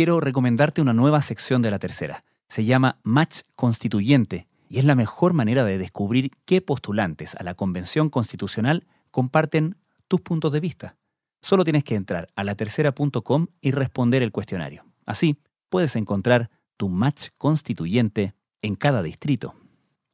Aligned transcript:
quiero 0.00 0.18
recomendarte 0.18 0.80
una 0.80 0.94
nueva 0.94 1.20
sección 1.20 1.60
de 1.60 1.70
la 1.70 1.78
tercera. 1.78 2.24
Se 2.48 2.64
llama 2.64 3.00
Match 3.02 3.40
Constituyente 3.54 4.48
y 4.66 4.78
es 4.78 4.86
la 4.86 4.94
mejor 4.94 5.34
manera 5.34 5.62
de 5.62 5.76
descubrir 5.76 6.30
qué 6.46 6.62
postulantes 6.62 7.34
a 7.34 7.42
la 7.42 7.52
Convención 7.52 8.08
Constitucional 8.08 8.86
comparten 9.10 9.76
tus 10.08 10.22
puntos 10.22 10.54
de 10.54 10.60
vista. 10.60 10.96
Solo 11.42 11.64
tienes 11.64 11.84
que 11.84 11.96
entrar 11.96 12.28
a 12.34 12.44
latercera.com 12.44 13.48
y 13.60 13.72
responder 13.72 14.22
el 14.22 14.32
cuestionario. 14.32 14.86
Así 15.04 15.36
puedes 15.68 15.94
encontrar 15.96 16.48
tu 16.78 16.88
match 16.88 17.28
constituyente 17.36 18.32
en 18.62 18.76
cada 18.76 19.02
distrito. 19.02 19.54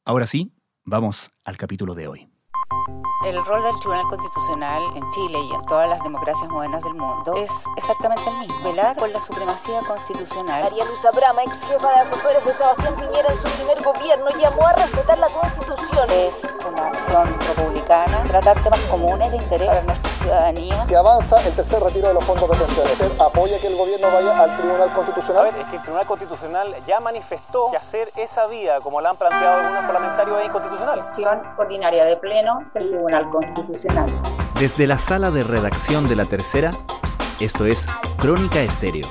Ahora 0.05 0.27
sí, 0.27 0.51
vamos 0.83 1.31
al 1.45 1.57
capítulo 1.57 1.95
de 1.95 2.09
hoy. 2.09 2.29
El 3.27 3.45
rol 3.45 3.61
del 3.61 3.77
Tribunal 3.81 4.07
Constitucional 4.07 4.83
en 4.95 5.11
Chile 5.11 5.41
y 5.41 5.53
en 5.53 5.61
todas 5.63 5.89
las 5.91 6.01
democracias 6.05 6.49
modernas 6.49 6.81
del 6.85 6.95
mundo 6.95 7.35
es 7.35 7.51
exactamente 7.77 8.23
el 8.25 8.39
mismo. 8.39 8.63
Velar 8.63 8.95
por 8.97 9.09
la 9.09 9.21
supremacía 9.21 9.81
constitucional. 9.81 10.63
María 10.63 10.85
Luisa 10.85 11.11
Brama, 11.11 11.43
ex 11.43 11.61
jefa 11.65 11.91
de 11.91 11.99
asesores 12.03 12.45
de 12.45 12.53
Sebastián 12.53 12.95
Piñera 12.95 13.29
en 13.29 13.37
su 13.37 13.49
primer 13.49 13.83
gobierno, 13.83 14.27
llamó 14.41 14.69
a 14.69 14.75
respetar 14.75 15.19
la 15.19 15.29
Constitución. 15.29 16.09
Es 16.11 16.47
una 16.71 16.87
acción 16.87 17.37
republicana. 17.49 18.23
Tratar 18.29 18.63
temas 18.63 18.81
comunes 18.83 19.29
de 19.33 19.39
interés 19.39 19.67
para 19.67 19.83
nuestra 19.83 20.16
ciudadanía. 20.27 20.81
Se 20.83 20.97
avanza 20.97 21.37
el 21.47 21.55
tercer 21.55 21.83
retiro 21.83 22.09
de 22.09 22.15
los 22.15 22.25
fondos 22.25 22.51
de 22.51 22.57
pensiones. 22.57 22.93
¿Usted 22.93 23.13
apoya 23.21 23.59
que 23.61 23.69
el 23.69 23.77
gobierno 23.77 24.09
vaya 24.13 24.43
al 24.43 24.57
Tribunal 24.57 24.93
Constitucional? 24.93 25.43
A 25.43 25.51
ver, 25.51 25.61
es 25.61 25.67
que 25.67 25.77
el 25.77 25.83
Tribunal 25.83 26.07
Constitucional 26.07 26.75
ya 26.87 27.01
manifestó 27.01 27.71
que 27.71 27.77
hacer 27.77 28.11
esa 28.17 28.47
vía, 28.47 28.81
como 28.81 29.01
la 29.01 29.11
han 29.11 29.17
planteado 29.17 29.61
algunos 29.61 29.85
parlamentarios, 29.85 30.41
es 30.41 30.47
inconstitucional. 30.47 31.03
Sesión 31.03 31.43
ordinaria 31.59 32.05
de 32.05 32.17
pleno 32.17 32.65
del 32.75 32.91
Tribunal 32.91 33.31
Constitucional. 33.31 34.13
Desde 34.59 34.87
la 34.87 34.99
sala 34.99 35.31
de 35.31 35.45
redacción 35.45 36.09
de 36.09 36.17
la 36.17 36.25
tercera, 36.25 36.71
esto 37.41 37.67
es 37.67 37.87
Crónica 38.19 38.61
Estéreo. 38.61 39.07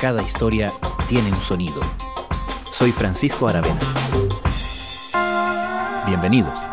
Cada 0.00 0.22
historia 0.22 0.72
tiene 1.08 1.30
un 1.30 1.40
sonido. 1.40 1.80
Soy 2.72 2.92
Francisco 2.92 3.48
Aravena. 3.48 3.80
Bienvenidos. 6.06 6.65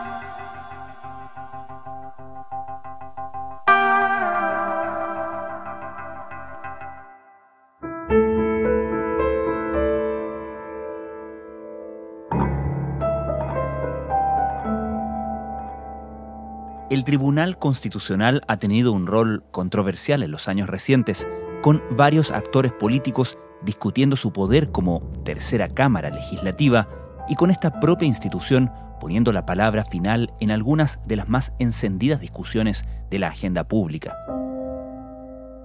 El 16.94 17.06
Tribunal 17.06 17.58
Constitucional 17.58 18.44
ha 18.48 18.58
tenido 18.58 18.92
un 18.92 19.08
rol 19.08 19.44
controversial 19.50 20.22
en 20.22 20.30
los 20.30 20.48
años 20.48 20.70
recientes, 20.70 21.28
con 21.64 21.82
varios 21.90 22.30
actores 22.30 22.72
políticos 22.72 23.40
discutiendo 23.64 24.16
su 24.16 24.32
poder 24.32 24.70
como 24.70 25.02
tercera 25.26 25.70
Cámara 25.70 26.12
Legislativa 26.12 26.88
y 27.28 27.34
con 27.34 27.50
esta 27.50 27.80
propia 27.80 28.08
institución 28.08 28.72
poniendo 29.00 29.34
la 29.34 29.44
palabra 29.44 29.84
final 29.86 30.36
en 30.40 30.52
algunas 30.52 31.00
de 31.08 31.16
las 31.16 31.28
más 31.28 31.54
encendidas 31.58 32.22
discusiones 32.22 32.86
de 33.10 33.18
la 33.18 33.30
agenda 33.30 33.68
pública. 33.68 34.16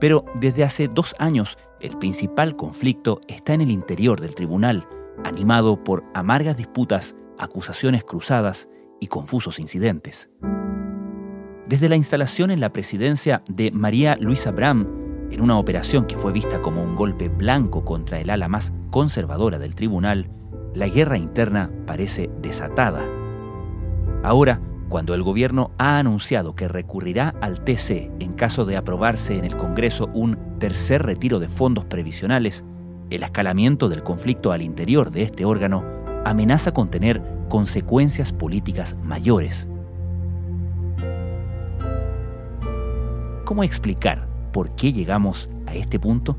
Pero 0.00 0.24
desde 0.40 0.64
hace 0.64 0.88
dos 0.88 1.14
años 1.18 1.58
el 1.82 1.98
principal 1.98 2.56
conflicto 2.56 3.20
está 3.28 3.52
en 3.52 3.60
el 3.60 3.70
interior 3.70 4.18
del 4.18 4.34
tribunal, 4.34 4.88
animado 5.26 5.84
por 5.84 6.04
amargas 6.14 6.56
disputas, 6.56 7.14
acusaciones 7.36 8.02
cruzadas 8.02 8.70
y 8.98 9.08
confusos 9.08 9.58
incidentes. 9.58 10.30
Desde 11.68 11.90
la 11.90 11.96
instalación 11.96 12.50
en 12.50 12.60
la 12.60 12.72
presidencia 12.72 13.42
de 13.46 13.70
María 13.70 14.16
Luisa 14.18 14.52
Bram, 14.52 14.86
en 15.30 15.42
una 15.42 15.58
operación 15.58 16.06
que 16.06 16.16
fue 16.16 16.32
vista 16.32 16.62
como 16.62 16.82
un 16.82 16.96
golpe 16.96 17.28
blanco 17.28 17.84
contra 17.84 18.18
el 18.18 18.30
ala 18.30 18.48
más 18.48 18.72
conservadora 18.90 19.58
del 19.58 19.74
tribunal, 19.74 20.30
la 20.74 20.88
guerra 20.88 21.18
interna 21.18 21.70
parece 21.86 22.30
desatada. 22.40 23.02
Ahora, 24.22 24.62
cuando 24.88 25.12
el 25.12 25.22
gobierno 25.22 25.70
ha 25.76 25.98
anunciado 25.98 26.54
que 26.54 26.68
recurrirá 26.68 27.34
al 27.42 27.62
TC 27.62 28.12
en 28.18 28.32
caso 28.32 28.64
de 28.64 28.78
aprobarse 28.78 29.36
en 29.36 29.44
el 29.44 29.54
Congreso 29.54 30.08
un 30.14 30.38
tercer 30.58 31.02
retiro 31.02 31.38
de 31.38 31.50
fondos 31.50 31.84
previsionales, 31.84 32.64
el 33.10 33.22
escalamiento 33.22 33.90
del 33.90 34.02
conflicto 34.02 34.52
al 34.52 34.62
interior 34.62 35.10
de 35.10 35.20
este 35.20 35.44
órgano 35.44 35.84
amenaza 36.24 36.72
con 36.72 36.90
tener 36.90 37.22
consecuencias 37.50 38.32
políticas 38.32 38.96
mayores. 39.02 39.68
¿Cómo 43.48 43.62
explicar 43.62 44.28
por 44.52 44.76
qué 44.76 44.92
llegamos 44.92 45.48
a 45.66 45.74
este 45.74 45.98
punto? 45.98 46.36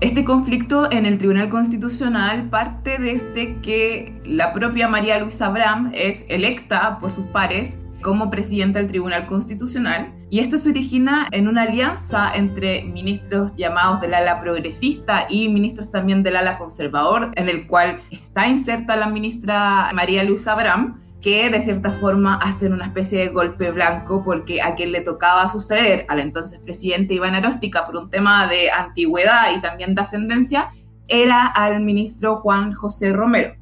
Este 0.00 0.24
conflicto 0.24 0.90
en 0.90 1.06
el 1.06 1.16
Tribunal 1.18 1.48
Constitucional 1.48 2.50
parte 2.50 2.98
desde 2.98 3.60
que 3.60 4.20
la 4.24 4.52
propia 4.52 4.88
María 4.88 5.20
Luisa 5.20 5.48
Bram 5.50 5.92
es 5.94 6.24
electa 6.28 6.98
por 6.98 7.12
sus 7.12 7.26
pares 7.26 7.78
como 8.00 8.32
presidenta 8.32 8.80
del 8.80 8.88
Tribunal 8.88 9.28
Constitucional. 9.28 10.12
Y 10.28 10.40
esto 10.40 10.58
se 10.58 10.70
origina 10.70 11.28
en 11.30 11.46
una 11.46 11.62
alianza 11.62 12.32
entre 12.34 12.82
ministros 12.82 13.52
llamados 13.54 14.00
del 14.00 14.14
ala 14.14 14.40
progresista 14.40 15.28
y 15.30 15.48
ministros 15.48 15.88
también 15.92 16.24
del 16.24 16.34
ala 16.34 16.58
conservador, 16.58 17.30
en 17.36 17.48
el 17.48 17.68
cual 17.68 18.00
está 18.10 18.48
inserta 18.48 18.96
la 18.96 19.06
ministra 19.06 19.88
María 19.94 20.24
Luisa 20.24 20.56
Bram 20.56 21.01
que 21.22 21.48
de 21.48 21.60
cierta 21.60 21.90
forma 21.90 22.34
hacen 22.34 22.72
una 22.72 22.86
especie 22.86 23.20
de 23.20 23.28
golpe 23.28 23.70
blanco 23.70 24.24
porque 24.24 24.60
a 24.60 24.74
quien 24.74 24.90
le 24.92 25.00
tocaba 25.00 25.48
suceder 25.48 26.04
al 26.08 26.18
entonces 26.18 26.58
presidente 26.58 27.14
Iván 27.14 27.34
Aróstica 27.34 27.86
por 27.86 27.96
un 27.96 28.10
tema 28.10 28.48
de 28.48 28.70
antigüedad 28.70 29.54
y 29.56 29.60
también 29.60 29.94
de 29.94 30.02
ascendencia 30.02 30.68
era 31.06 31.46
al 31.46 31.80
ministro 31.80 32.36
Juan 32.40 32.72
José 32.72 33.12
Romero. 33.12 33.54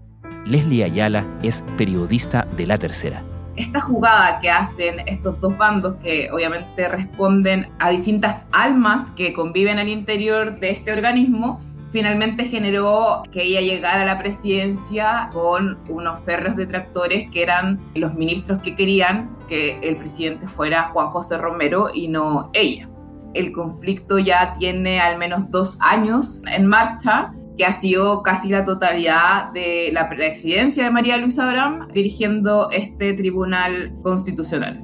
Leslie 0.47 0.84
Ayala 0.84 1.25
es 1.43 1.62
periodista 1.76 2.47
de 2.56 2.66
La 2.66 2.78
Tercera. 2.78 3.22
Esta 3.56 3.81
jugada 3.81 4.38
que 4.38 4.48
hacen 4.48 5.00
estos 5.06 5.38
dos 5.41 5.56
bandos 5.59 5.97
que 5.97 6.31
obviamente 6.32 6.88
responden 6.88 7.69
a 7.78 7.91
distintas 7.91 8.47
almas 8.53 9.10
que 9.10 9.34
conviven 9.34 9.78
al 9.78 9.88
interior 9.88 10.59
de 10.60 10.71
este 10.71 10.92
organismo 10.92 11.60
finalmente 11.90 12.44
generó 12.44 13.22
que 13.30 13.42
ella 13.42 13.60
llegara 13.60 14.02
a 14.02 14.04
la 14.04 14.18
presidencia 14.18 15.28
con 15.32 15.78
unos 15.88 16.22
férreos 16.22 16.56
detractores 16.56 17.30
que 17.30 17.42
eran 17.42 17.80
los 17.94 18.14
ministros 18.14 18.62
que 18.62 18.74
querían 18.74 19.36
que 19.48 19.78
el 19.80 19.96
presidente 19.96 20.46
fuera 20.46 20.84
Juan 20.84 21.08
José 21.08 21.38
Romero 21.38 21.90
y 21.92 22.08
no 22.08 22.50
ella. 22.52 22.88
El 23.34 23.52
conflicto 23.52 24.18
ya 24.18 24.54
tiene 24.58 25.00
al 25.00 25.18
menos 25.18 25.50
dos 25.50 25.78
años 25.80 26.42
en 26.52 26.66
marcha, 26.66 27.32
que 27.56 27.64
ha 27.66 27.72
sido 27.72 28.22
casi 28.22 28.48
la 28.48 28.64
totalidad 28.64 29.52
de 29.52 29.90
la 29.92 30.08
presidencia 30.08 30.84
de 30.84 30.90
María 30.90 31.16
Luisa 31.18 31.46
Abraham 31.46 31.88
dirigiendo 31.92 32.70
este 32.70 33.12
tribunal 33.12 33.92
constitucional. 34.02 34.82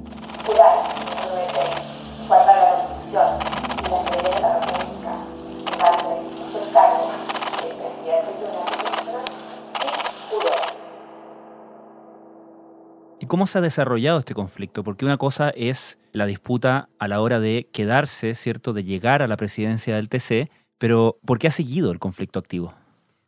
Cómo 13.25 13.47
se 13.47 13.57
ha 13.57 13.61
desarrollado 13.61 14.19
este 14.19 14.35
conflicto? 14.35 14.83
Porque 14.83 15.05
una 15.05 15.17
cosa 15.17 15.49
es 15.49 15.97
la 16.11 16.25
disputa 16.25 16.89
a 16.99 17.07
la 17.07 17.19
hora 17.21 17.39
de 17.39 17.67
quedarse, 17.73 18.35
¿cierto?, 18.35 18.73
de 18.73 18.83
llegar 18.83 19.21
a 19.21 19.27
la 19.27 19.37
presidencia 19.37 19.95
del 19.95 20.09
TC, 20.09 20.51
pero 20.77 21.17
¿por 21.25 21.39
qué 21.39 21.47
ha 21.47 21.51
seguido 21.51 21.91
el 21.91 21.99
conflicto 21.99 22.37
activo? 22.37 22.73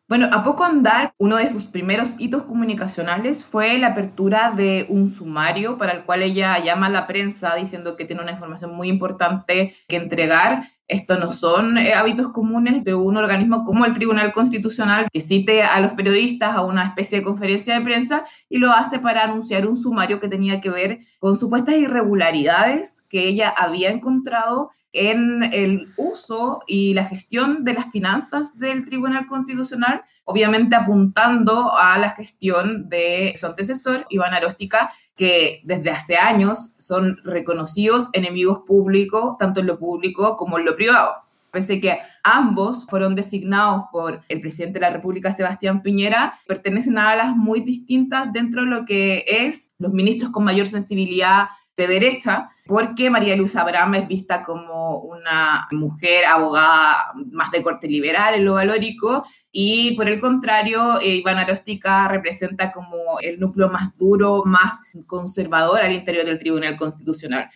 Bueno, 0.07 0.27
a 0.31 0.43
poco 0.43 0.63
andar, 0.63 1.13
uno 1.19 1.37
de 1.37 1.47
sus 1.47 1.65
primeros 1.65 2.15
hitos 2.17 2.41
comunicacionales 2.43 3.45
fue 3.45 3.77
la 3.77 3.89
apertura 3.89 4.51
de 4.55 4.87
un 4.89 5.07
sumario 5.07 5.77
para 5.77 5.91
el 5.91 6.03
cual 6.03 6.23
ella 6.23 6.57
llama 6.57 6.87
a 6.87 6.89
la 6.89 7.05
prensa 7.05 7.53
diciendo 7.53 7.95
que 7.95 8.05
tiene 8.05 8.23
una 8.23 8.31
información 8.31 8.73
muy 8.73 8.87
importante 8.87 9.75
que 9.87 9.97
entregar 9.97 10.63
esto 10.89 11.19
no 11.19 11.31
son 11.31 11.77
eh, 11.77 11.93
hábitos 11.93 12.31
comunes 12.31 12.83
de 12.83 12.95
un 12.95 13.15
organismo 13.15 13.63
como 13.63 13.85
el 13.85 13.93
Tribunal 13.93 14.33
Constitucional 14.33 15.07
que 15.13 15.21
cite 15.21 15.61
a 15.61 15.79
los 15.79 15.91
periodistas 15.91 16.55
a 16.55 16.61
una 16.65 16.83
especie 16.83 17.19
de 17.19 17.23
conferencia 17.23 17.75
de 17.75 17.85
prensa 17.85 18.25
y 18.49 18.57
lo 18.57 18.71
hace 18.71 18.97
para 18.97 19.23
anunciar 19.23 19.67
un 19.67 19.77
sumario 19.77 20.19
que 20.19 20.27
tenía 20.27 20.59
que 20.59 20.71
ver 20.71 20.99
con 21.19 21.37
supuestas 21.37 21.75
irregularidades 21.75 23.03
que 23.07 23.27
ella 23.27 23.53
había 23.55 23.91
encontrado 23.91 24.71
en 24.91 25.43
el 25.53 25.93
uso 25.97 26.63
y 26.65 26.95
la 26.95 27.05
gestión 27.05 27.63
de 27.63 27.73
las 27.73 27.91
finanzas 27.91 28.57
del 28.57 28.85
Tribunal 28.85 29.27
Constitucional, 29.27 30.03
obviamente 30.29 30.75
apuntando 30.75 31.75
a 31.75 31.97
la 31.97 32.11
gestión 32.11 32.87
de 32.87 33.33
su 33.35 33.47
antecesor, 33.47 34.05
Iván 34.11 34.35
Aróstica, 34.35 34.91
que 35.15 35.61
desde 35.63 35.89
hace 35.89 36.17
años 36.17 36.75
son 36.77 37.17
reconocidos 37.23 38.09
enemigos 38.13 38.59
públicos, 38.59 39.37
tanto 39.39 39.59
en 39.59 39.65
lo 39.65 39.79
público 39.79 40.37
como 40.37 40.59
en 40.59 40.65
lo 40.65 40.75
privado. 40.75 41.15
Pese 41.51 41.81
que 41.81 41.97
ambos 42.23 42.85
fueron 42.85 43.15
designados 43.15 43.85
por 43.91 44.21
el 44.29 44.39
presidente 44.39 44.77
de 44.77 44.85
la 44.85 44.91
República, 44.91 45.31
Sebastián 45.31 45.81
Piñera, 45.81 46.35
pertenecen 46.47 46.99
a 46.99 47.09
alas 47.09 47.35
muy 47.35 47.61
distintas 47.61 48.31
dentro 48.31 48.61
de 48.61 48.67
lo 48.67 48.85
que 48.85 49.25
es 49.27 49.73
los 49.79 49.93
ministros 49.93 50.29
con 50.29 50.43
mayor 50.43 50.67
sensibilidad 50.67 51.47
de 51.75 51.87
derecha, 51.87 52.49
porque 52.67 53.09
María 53.09 53.35
Luz 53.35 53.55
Abraham 53.55 53.95
es 53.95 54.07
vista 54.07 54.43
como 54.43 54.99
una 54.99 55.67
mujer 55.71 56.25
abogada 56.25 57.13
más 57.31 57.51
de 57.51 57.63
corte 57.63 57.87
liberal 57.87 58.35
en 58.35 58.45
lo 58.45 58.55
valórico, 58.55 59.25
y 59.51 59.95
por 59.95 60.07
el 60.07 60.19
contrario, 60.19 60.99
eh, 60.99 61.15
Iván 61.15 61.37
Aróstica 61.37 62.07
representa 62.07 62.71
como 62.71 63.19
el 63.21 63.39
núcleo 63.39 63.69
más 63.69 63.97
duro, 63.97 64.43
más 64.45 64.97
conservador 65.07 65.81
al 65.81 65.91
interior 65.91 66.25
del 66.25 66.37
Tribunal 66.37 66.77
Constitucional. 66.77 67.49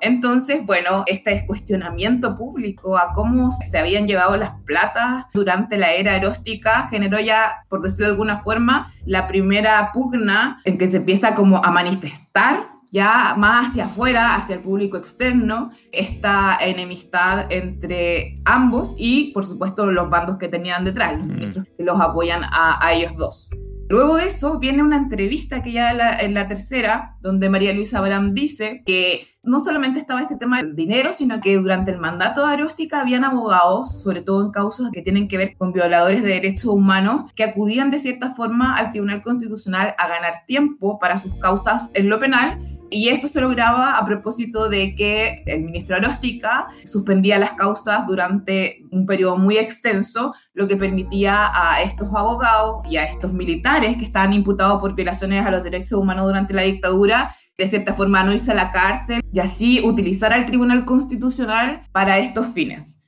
Entonces, 0.00 0.64
bueno, 0.64 1.02
este 1.06 1.44
cuestionamiento 1.46 2.36
público 2.36 2.96
a 2.96 3.12
cómo 3.12 3.50
se 3.50 3.76
habían 3.76 4.06
llevado 4.06 4.36
las 4.36 4.52
platas 4.64 5.24
durante 5.32 5.78
la 5.78 5.94
era 5.94 6.14
eróstica 6.14 6.86
generó 6.88 7.18
ya, 7.18 7.64
por 7.68 7.82
decirlo 7.82 8.06
de 8.06 8.12
alguna 8.12 8.40
forma, 8.40 8.92
la 9.04 9.26
primera 9.26 9.90
pugna 9.92 10.60
en 10.64 10.78
que 10.78 10.86
se 10.86 10.98
empieza 10.98 11.34
como 11.34 11.64
a 11.64 11.72
manifestar 11.72 12.75
ya 12.90 13.34
más 13.36 13.70
hacia 13.70 13.86
afuera, 13.86 14.34
hacia 14.34 14.56
el 14.56 14.62
público 14.62 14.96
externo, 14.96 15.70
esta 15.92 16.56
enemistad 16.60 17.46
entre 17.50 18.40
ambos 18.44 18.94
y, 18.98 19.32
por 19.32 19.44
supuesto, 19.44 19.86
los 19.86 20.10
bandos 20.10 20.38
que 20.38 20.48
tenían 20.48 20.84
detrás, 20.84 21.18
los 21.18 21.26
ministros 21.26 21.66
que 21.76 21.84
los 21.84 22.00
apoyan 22.00 22.42
a, 22.44 22.78
a 22.84 22.92
ellos 22.92 23.14
dos. 23.16 23.50
Luego 23.88 24.16
de 24.16 24.26
eso 24.26 24.58
viene 24.58 24.82
una 24.82 24.96
entrevista 24.96 25.62
que 25.62 25.70
ya 25.70 25.92
en 25.92 25.98
la, 25.98 26.18
en 26.18 26.34
la 26.34 26.48
tercera, 26.48 27.16
donde 27.20 27.48
María 27.48 27.72
Luisa 27.72 27.98
Abraham 27.98 28.34
dice 28.34 28.82
que 28.84 29.28
no 29.44 29.60
solamente 29.60 30.00
estaba 30.00 30.22
este 30.22 30.36
tema 30.36 30.60
del 30.60 30.74
dinero, 30.74 31.10
sino 31.12 31.40
que 31.40 31.56
durante 31.56 31.92
el 31.92 31.98
mandato 31.98 32.44
de 32.44 32.54
Aróstica 32.54 33.00
habían 33.00 33.22
abogados, 33.22 34.02
sobre 34.02 34.22
todo 34.22 34.44
en 34.44 34.50
causas 34.50 34.90
que 34.90 35.02
tienen 35.02 35.28
que 35.28 35.38
ver 35.38 35.56
con 35.56 35.72
violadores 35.72 36.24
de 36.24 36.30
derechos 36.30 36.66
humanos, 36.66 37.32
que 37.36 37.44
acudían 37.44 37.92
de 37.92 38.00
cierta 38.00 38.32
forma 38.32 38.74
al 38.74 38.90
Tribunal 38.90 39.22
Constitucional 39.22 39.94
a 39.98 40.08
ganar 40.08 40.44
tiempo 40.48 40.98
para 40.98 41.18
sus 41.18 41.36
causas 41.36 41.92
en 41.94 42.08
lo 42.08 42.18
penal 42.18 42.58
y 42.90 43.08
eso 43.08 43.28
se 43.28 43.40
lograba 43.40 43.96
a 43.96 44.04
propósito 44.04 44.68
de 44.68 44.94
que 44.94 45.42
el 45.46 45.62
ministro 45.62 45.96
Aróstica 45.96 46.68
suspendía 46.84 47.38
las 47.38 47.52
causas 47.52 48.06
durante 48.06 48.84
un 48.90 49.06
periodo 49.06 49.36
muy 49.36 49.58
extenso, 49.58 50.34
lo 50.54 50.66
que 50.66 50.76
permitía 50.76 51.50
a 51.52 51.82
estos 51.82 52.14
abogados 52.14 52.82
y 52.88 52.96
a 52.96 53.04
estos 53.04 53.32
militares 53.32 53.96
que 53.96 54.04
estaban 54.04 54.32
imputados 54.32 54.80
por 54.80 54.94
violaciones 54.94 55.44
a 55.44 55.50
los 55.50 55.62
derechos 55.62 55.98
humanos 55.98 56.26
durante 56.26 56.54
la 56.54 56.62
dictadura, 56.62 57.34
de 57.58 57.66
cierta 57.66 57.94
forma 57.94 58.22
no 58.22 58.32
irse 58.32 58.52
a 58.52 58.54
la 58.54 58.70
cárcel 58.70 59.22
y 59.32 59.40
así 59.40 59.80
utilizar 59.84 60.32
al 60.32 60.46
Tribunal 60.46 60.84
Constitucional 60.84 61.82
para 61.92 62.18
estos 62.18 62.48
fines 62.48 63.00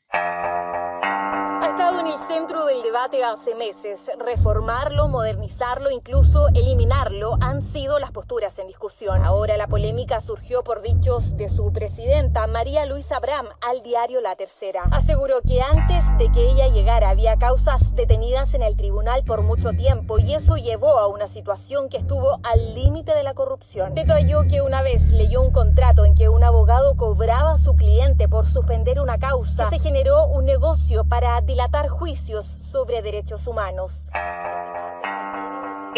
estado 1.78 2.00
en 2.00 2.08
el 2.08 2.18
centro 2.26 2.64
del 2.64 2.82
debate 2.82 3.22
hace 3.22 3.54
meses. 3.54 4.10
Reformarlo, 4.18 5.06
modernizarlo, 5.06 5.92
incluso 5.92 6.48
eliminarlo 6.48 7.37
han 7.58 7.64
sido 7.72 7.98
las 7.98 8.12
posturas 8.12 8.56
en 8.60 8.68
discusión. 8.68 9.24
Ahora 9.24 9.56
la 9.56 9.66
polémica 9.66 10.20
surgió 10.20 10.62
por 10.62 10.80
dichos 10.80 11.36
de 11.36 11.48
su 11.48 11.72
presidenta, 11.72 12.46
María 12.46 12.86
Luisa 12.86 13.16
Abraham, 13.16 13.46
al 13.60 13.82
diario 13.82 14.20
La 14.20 14.36
Tercera. 14.36 14.84
Aseguró 14.92 15.40
que 15.42 15.60
antes 15.60 16.04
de 16.18 16.30
que 16.30 16.50
ella 16.50 16.68
llegara 16.68 17.08
había 17.08 17.36
causas 17.36 17.96
detenidas 17.96 18.54
en 18.54 18.62
el 18.62 18.76
tribunal 18.76 19.24
por 19.24 19.42
mucho 19.42 19.72
tiempo 19.72 20.20
y 20.20 20.34
eso 20.34 20.56
llevó 20.56 21.00
a 21.00 21.08
una 21.08 21.26
situación 21.26 21.88
que 21.88 21.96
estuvo 21.96 22.38
al 22.44 22.76
límite 22.76 23.12
de 23.12 23.24
la 23.24 23.34
corrupción. 23.34 23.92
Detalló 23.92 24.42
que 24.48 24.62
una 24.62 24.82
vez 24.82 25.10
leyó 25.10 25.42
un 25.42 25.50
contrato 25.50 26.04
en 26.04 26.14
que 26.14 26.28
un 26.28 26.44
abogado 26.44 26.96
cobraba 26.96 27.54
a 27.54 27.58
su 27.58 27.74
cliente 27.74 28.28
por 28.28 28.46
suspender 28.46 29.00
una 29.00 29.18
causa, 29.18 29.68
se 29.68 29.80
generó 29.80 30.28
un 30.28 30.44
negocio 30.44 31.02
para 31.02 31.40
dilatar 31.40 31.88
juicios 31.88 32.46
sobre 32.46 33.02
derechos 33.02 33.48
humanos. 33.48 34.04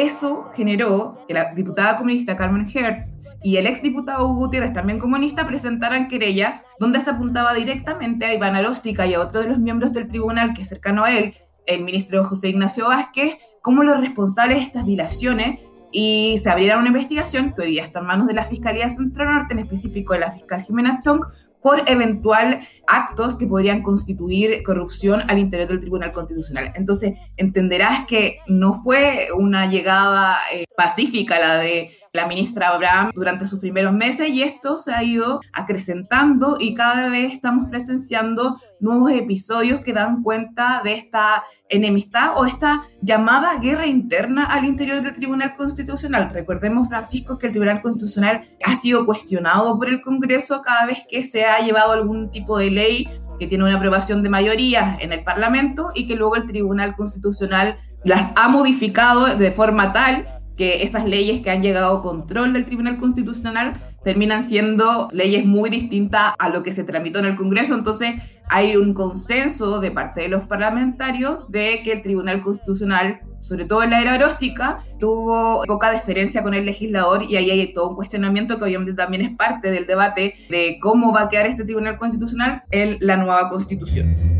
Eso 0.01 0.51
generó 0.55 1.27
que 1.29 1.35
la 1.35 1.53
diputada 1.53 1.99
comunista 1.99 2.35
Carmen 2.35 2.67
Hertz 2.67 3.19
y 3.43 3.59
el 3.59 3.67
exdiputado 3.67 4.25
Hugo 4.25 4.47
Gutiérrez, 4.47 4.73
también 4.73 4.99
comunista, 4.99 5.47
presentaran 5.47 6.09
querellas 6.09 6.65
donde 6.79 7.01
se 7.01 7.11
apuntaba 7.11 7.53
directamente 7.53 8.25
a 8.25 8.33
Iván 8.33 8.57
Aróstica 8.57 9.07
y 9.07 9.13
a 9.13 9.21
otro 9.21 9.43
de 9.43 9.49
los 9.49 9.59
miembros 9.59 9.93
del 9.93 10.09
tribunal 10.09 10.55
que 10.55 10.63
es 10.63 10.69
cercano 10.69 11.05
a 11.05 11.15
él, 11.19 11.35
el 11.67 11.85
ministro 11.85 12.25
José 12.25 12.49
Ignacio 12.49 12.89
Vázquez, 12.89 13.37
como 13.61 13.83
los 13.83 14.01
responsables 14.01 14.57
de 14.57 14.65
estas 14.65 14.87
dilaciones 14.87 15.61
y 15.93 16.39
se 16.39 16.49
abriera 16.49 16.79
una 16.79 16.89
investigación 16.89 17.53
que 17.53 17.61
hoy 17.61 17.73
día 17.73 17.85
está 17.85 17.99
en 17.99 18.07
manos 18.07 18.27
de 18.27 18.33
la 18.33 18.47
Fiscalía 18.47 18.89
Centro 18.89 19.31
Norte, 19.31 19.53
en 19.53 19.59
específico 19.59 20.15
de 20.15 20.21
la 20.21 20.31
fiscal 20.31 20.63
Jimena 20.63 20.99
Chong, 21.01 21.27
por 21.63 21.89
eventual 21.91 22.61
actos 22.87 23.37
que 23.37 23.47
podrían 23.47 23.83
constituir 23.83 24.63
corrupción 24.63 25.23
al 25.29 25.39
interior 25.39 25.69
del 25.69 25.81
Tribunal 25.81 26.13
Constitucional. 26.13 26.73
Entonces, 26.75 27.15
entenderás 27.37 28.07
que 28.07 28.39
no 28.47 28.75
fue 28.75 29.29
una 29.37 29.67
llegada 29.67 30.39
eh, 30.53 30.65
pacífica 30.77 31.39
la 31.39 31.59
de 31.59 31.91
la 32.13 32.27
ministra 32.27 32.69
Abraham 32.69 33.13
durante 33.15 33.47
sus 33.47 33.61
primeros 33.61 33.93
meses 33.93 34.29
y 34.31 34.43
esto 34.43 34.79
se 34.79 34.93
ha 34.93 35.05
ido 35.05 35.41
acrecentando 35.53 36.57
y 36.59 36.75
cada 36.75 37.09
vez 37.09 37.33
estamos 37.33 37.69
presenciando 37.71 38.59
nuevos 38.81 39.13
episodios 39.13 39.81
que 39.81 39.93
dan 39.93 40.25
cuenta 40.25 40.81
de 40.83 40.95
esta 40.95 41.45
enemistad 41.69 42.37
o 42.37 42.47
esta 42.47 42.83
llamada 43.01 43.61
guerra 43.61 43.87
interna 43.87 44.45
al 44.45 44.65
interior 44.65 45.03
del 45.03 45.13
Tribunal 45.13 45.55
Constitucional. 45.55 46.31
Recordemos, 46.33 46.89
Francisco, 46.89 47.39
que 47.39 47.47
el 47.47 47.53
Tribunal 47.53 47.81
Constitucional 47.81 48.41
ha 48.65 48.75
sido 48.75 49.07
cuestionado 49.07 49.79
por 49.79 49.89
el 49.89 50.03
Congreso 50.03 50.63
cada 50.63 50.87
vez 50.87 51.05
que 51.09 51.23
se 51.23 51.45
ha 51.45 51.61
llevado 51.61 51.93
algún 51.93 52.33
tipo 52.33 52.59
de 52.59 52.73
ley 52.73 53.09
que 53.39 53.47
tiene 53.47 53.65
una 53.65 53.77
aprobación 53.77 54.23
de 54.25 54.29
mayoría 54.29 54.99
en 55.01 55.13
el 55.13 55.23
Parlamento 55.23 55.93
y 55.95 56.09
que 56.09 56.17
luego 56.17 56.35
el 56.35 56.47
Tribunal 56.47 56.97
Constitucional 56.97 57.79
las 58.03 58.31
ha 58.35 58.49
modificado 58.49 59.37
de 59.37 59.53
forma 59.53 59.93
tal 59.93 60.40
que 60.61 60.83
esas 60.83 61.07
leyes 61.07 61.41
que 61.41 61.49
han 61.49 61.63
llegado 61.63 61.97
a 61.97 62.03
control 62.03 62.53
del 62.53 62.67
Tribunal 62.67 62.99
Constitucional 62.99 63.81
terminan 64.05 64.43
siendo 64.43 65.09
leyes 65.11 65.47
muy 65.47 65.71
distintas 65.71 66.35
a 66.39 66.51
lo 66.51 66.63
que 66.63 66.75
se 66.75 66.85
tramitó 66.85 67.21
en 67.21 67.25
el 67.25 67.37
Congreso. 67.37 67.75
Entonces 67.75 68.17
hay 68.47 68.77
un 68.77 68.93
consenso 68.93 69.81
de 69.81 69.91
parte 69.91 70.21
de 70.21 70.29
los 70.29 70.43
parlamentarios 70.43 71.51
de 71.51 71.81
que 71.83 71.93
el 71.93 72.03
Tribunal 72.03 72.43
Constitucional, 72.43 73.23
sobre 73.39 73.65
todo 73.65 73.83
en 73.85 73.89
la 73.89 74.03
era 74.03 74.17
eróstica, 74.17 74.85
tuvo 74.99 75.63
poca 75.67 75.93
deferencia 75.93 76.43
con 76.43 76.53
el 76.53 76.67
legislador 76.67 77.23
y 77.23 77.37
ahí 77.37 77.51
hay 77.51 77.73
todo 77.73 77.89
un 77.89 77.97
cuestionamiento 77.97 78.59
que 78.59 78.65
obviamente 78.65 78.93
también 78.93 79.23
es 79.23 79.35
parte 79.35 79.71
del 79.71 79.87
debate 79.87 80.35
de 80.51 80.79
cómo 80.79 81.11
va 81.11 81.23
a 81.23 81.29
quedar 81.31 81.47
este 81.47 81.65
Tribunal 81.65 81.97
Constitucional 81.97 82.65
en 82.71 82.99
la 83.01 83.17
nueva 83.17 83.49
Constitución. 83.49 84.40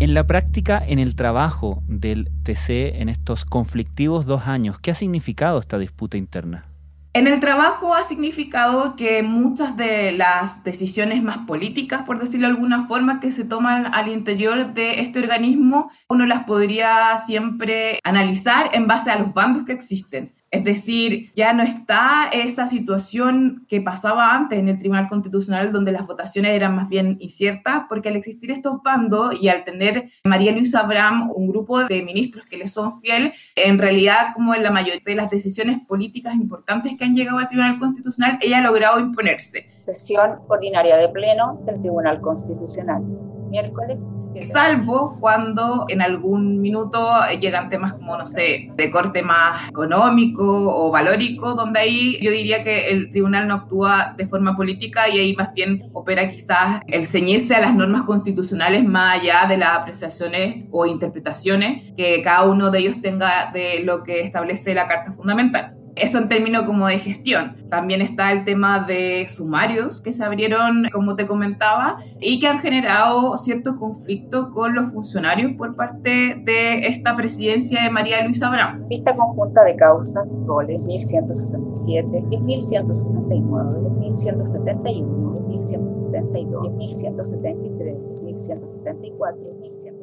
En 0.00 0.14
la 0.14 0.28
práctica, 0.28 0.80
en 0.86 1.00
el 1.00 1.16
trabajo 1.16 1.82
del 1.88 2.30
TC 2.44 3.00
en 3.00 3.08
estos 3.08 3.44
conflictivos 3.44 4.26
dos 4.26 4.46
años, 4.46 4.78
¿qué 4.78 4.92
ha 4.92 4.94
significado 4.94 5.58
esta 5.58 5.76
disputa 5.76 6.16
interna? 6.16 6.66
En 7.14 7.26
el 7.26 7.40
trabajo 7.40 7.94
ha 7.94 8.04
significado 8.04 8.94
que 8.94 9.24
muchas 9.24 9.76
de 9.76 10.12
las 10.12 10.62
decisiones 10.62 11.20
más 11.24 11.38
políticas, 11.48 12.02
por 12.02 12.20
decirlo 12.20 12.46
de 12.46 12.54
alguna 12.54 12.86
forma, 12.86 13.18
que 13.18 13.32
se 13.32 13.44
toman 13.44 13.92
al 13.92 14.06
interior 14.06 14.72
de 14.72 15.00
este 15.00 15.18
organismo, 15.18 15.90
uno 16.08 16.26
las 16.26 16.44
podría 16.44 17.18
siempre 17.18 17.98
analizar 18.04 18.70
en 18.74 18.86
base 18.86 19.10
a 19.10 19.18
los 19.18 19.34
bandos 19.34 19.64
que 19.64 19.72
existen. 19.72 20.37
Es 20.50 20.64
decir, 20.64 21.30
ya 21.34 21.52
no 21.52 21.62
está 21.62 22.30
esa 22.32 22.66
situación 22.66 23.66
que 23.68 23.82
pasaba 23.82 24.34
antes 24.34 24.58
en 24.58 24.68
el 24.68 24.78
Tribunal 24.78 25.08
Constitucional 25.08 25.72
donde 25.72 25.92
las 25.92 26.06
votaciones 26.06 26.52
eran 26.52 26.74
más 26.74 26.88
bien 26.88 27.18
inciertas, 27.20 27.82
porque 27.88 28.08
al 28.08 28.16
existir 28.16 28.50
estos 28.50 28.82
bandos 28.82 29.40
y 29.40 29.48
al 29.48 29.64
tener 29.64 30.08
María 30.24 30.52
Luisa 30.52 30.80
Abraham 30.80 31.30
un 31.34 31.48
grupo 31.48 31.84
de 31.84 32.02
ministros 32.02 32.46
que 32.46 32.56
le 32.56 32.66
son 32.66 32.98
fieles, 33.00 33.32
en 33.56 33.78
realidad 33.78 34.32
como 34.34 34.54
en 34.54 34.62
la 34.62 34.70
mayoría 34.70 35.02
de 35.04 35.14
las 35.14 35.30
decisiones 35.30 35.78
políticas 35.86 36.34
importantes 36.34 36.96
que 36.96 37.04
han 37.04 37.14
llegado 37.14 37.38
al 37.38 37.48
Tribunal 37.48 37.78
Constitucional, 37.78 38.38
ella 38.40 38.58
ha 38.58 38.62
logrado 38.62 39.00
imponerse. 39.00 39.66
Sesión 39.82 40.38
ordinaria 40.48 40.96
de 40.96 41.08
pleno 41.08 41.60
del 41.66 41.80
Tribunal 41.80 42.20
Constitucional 42.20 43.02
miércoles. 43.48 44.06
Salvo 44.40 45.16
cuando 45.20 45.86
en 45.88 46.02
algún 46.02 46.60
minuto 46.60 47.10
llegan 47.40 47.68
temas 47.68 47.94
como, 47.94 48.16
no 48.16 48.26
sé, 48.26 48.70
de 48.74 48.90
corte 48.90 49.22
más 49.22 49.68
económico 49.68 50.44
o 50.46 50.90
valórico, 50.90 51.54
donde 51.54 51.80
ahí 51.80 52.18
yo 52.20 52.30
diría 52.30 52.62
que 52.62 52.90
el 52.90 53.10
tribunal 53.10 53.48
no 53.48 53.54
actúa 53.54 54.14
de 54.16 54.26
forma 54.26 54.56
política 54.56 55.08
y 55.08 55.18
ahí 55.18 55.36
más 55.36 55.52
bien 55.54 55.88
opera 55.92 56.28
quizás 56.28 56.80
el 56.86 57.04
ceñirse 57.04 57.54
a 57.54 57.60
las 57.60 57.74
normas 57.74 58.02
constitucionales 58.02 58.84
más 58.84 59.20
allá 59.20 59.46
de 59.48 59.56
las 59.56 59.70
apreciaciones 59.70 60.66
o 60.70 60.86
interpretaciones 60.86 61.92
que 61.96 62.22
cada 62.22 62.44
uno 62.44 62.70
de 62.70 62.78
ellos 62.80 63.02
tenga 63.02 63.50
de 63.52 63.80
lo 63.84 64.02
que 64.02 64.20
establece 64.20 64.74
la 64.74 64.88
Carta 64.88 65.12
Fundamental. 65.12 65.77
Eso 66.00 66.18
en 66.18 66.28
términos 66.28 66.62
como 66.62 66.86
de 66.86 66.98
gestión. 66.98 67.56
También 67.70 68.00
está 68.00 68.32
el 68.32 68.44
tema 68.44 68.80
de 68.80 69.26
sumarios 69.28 70.00
que 70.00 70.12
se 70.12 70.24
abrieron, 70.24 70.88
como 70.92 71.16
te 71.16 71.26
comentaba, 71.26 71.98
y 72.20 72.38
que 72.40 72.46
han 72.46 72.60
generado 72.60 73.36
cierto 73.38 73.76
conflicto 73.76 74.50
con 74.52 74.74
los 74.74 74.92
funcionarios 74.92 75.52
por 75.52 75.76
parte 75.76 76.40
de 76.44 76.86
esta 76.86 77.16
presidencia 77.16 77.82
de 77.82 77.90
María 77.90 78.24
Luisa 78.24 78.48
Abraham. 78.48 78.86
Vista 78.88 79.16
conjunta 79.16 79.64
de 79.64 79.76
causas, 79.76 80.30
roles 80.46 80.86
1167, 80.86 82.06
1169, 82.30 83.90
1171, 83.98 85.40
1172, 85.48 86.78
1173, 86.78 88.18
1174, 88.22 89.42
1175. 89.60 89.97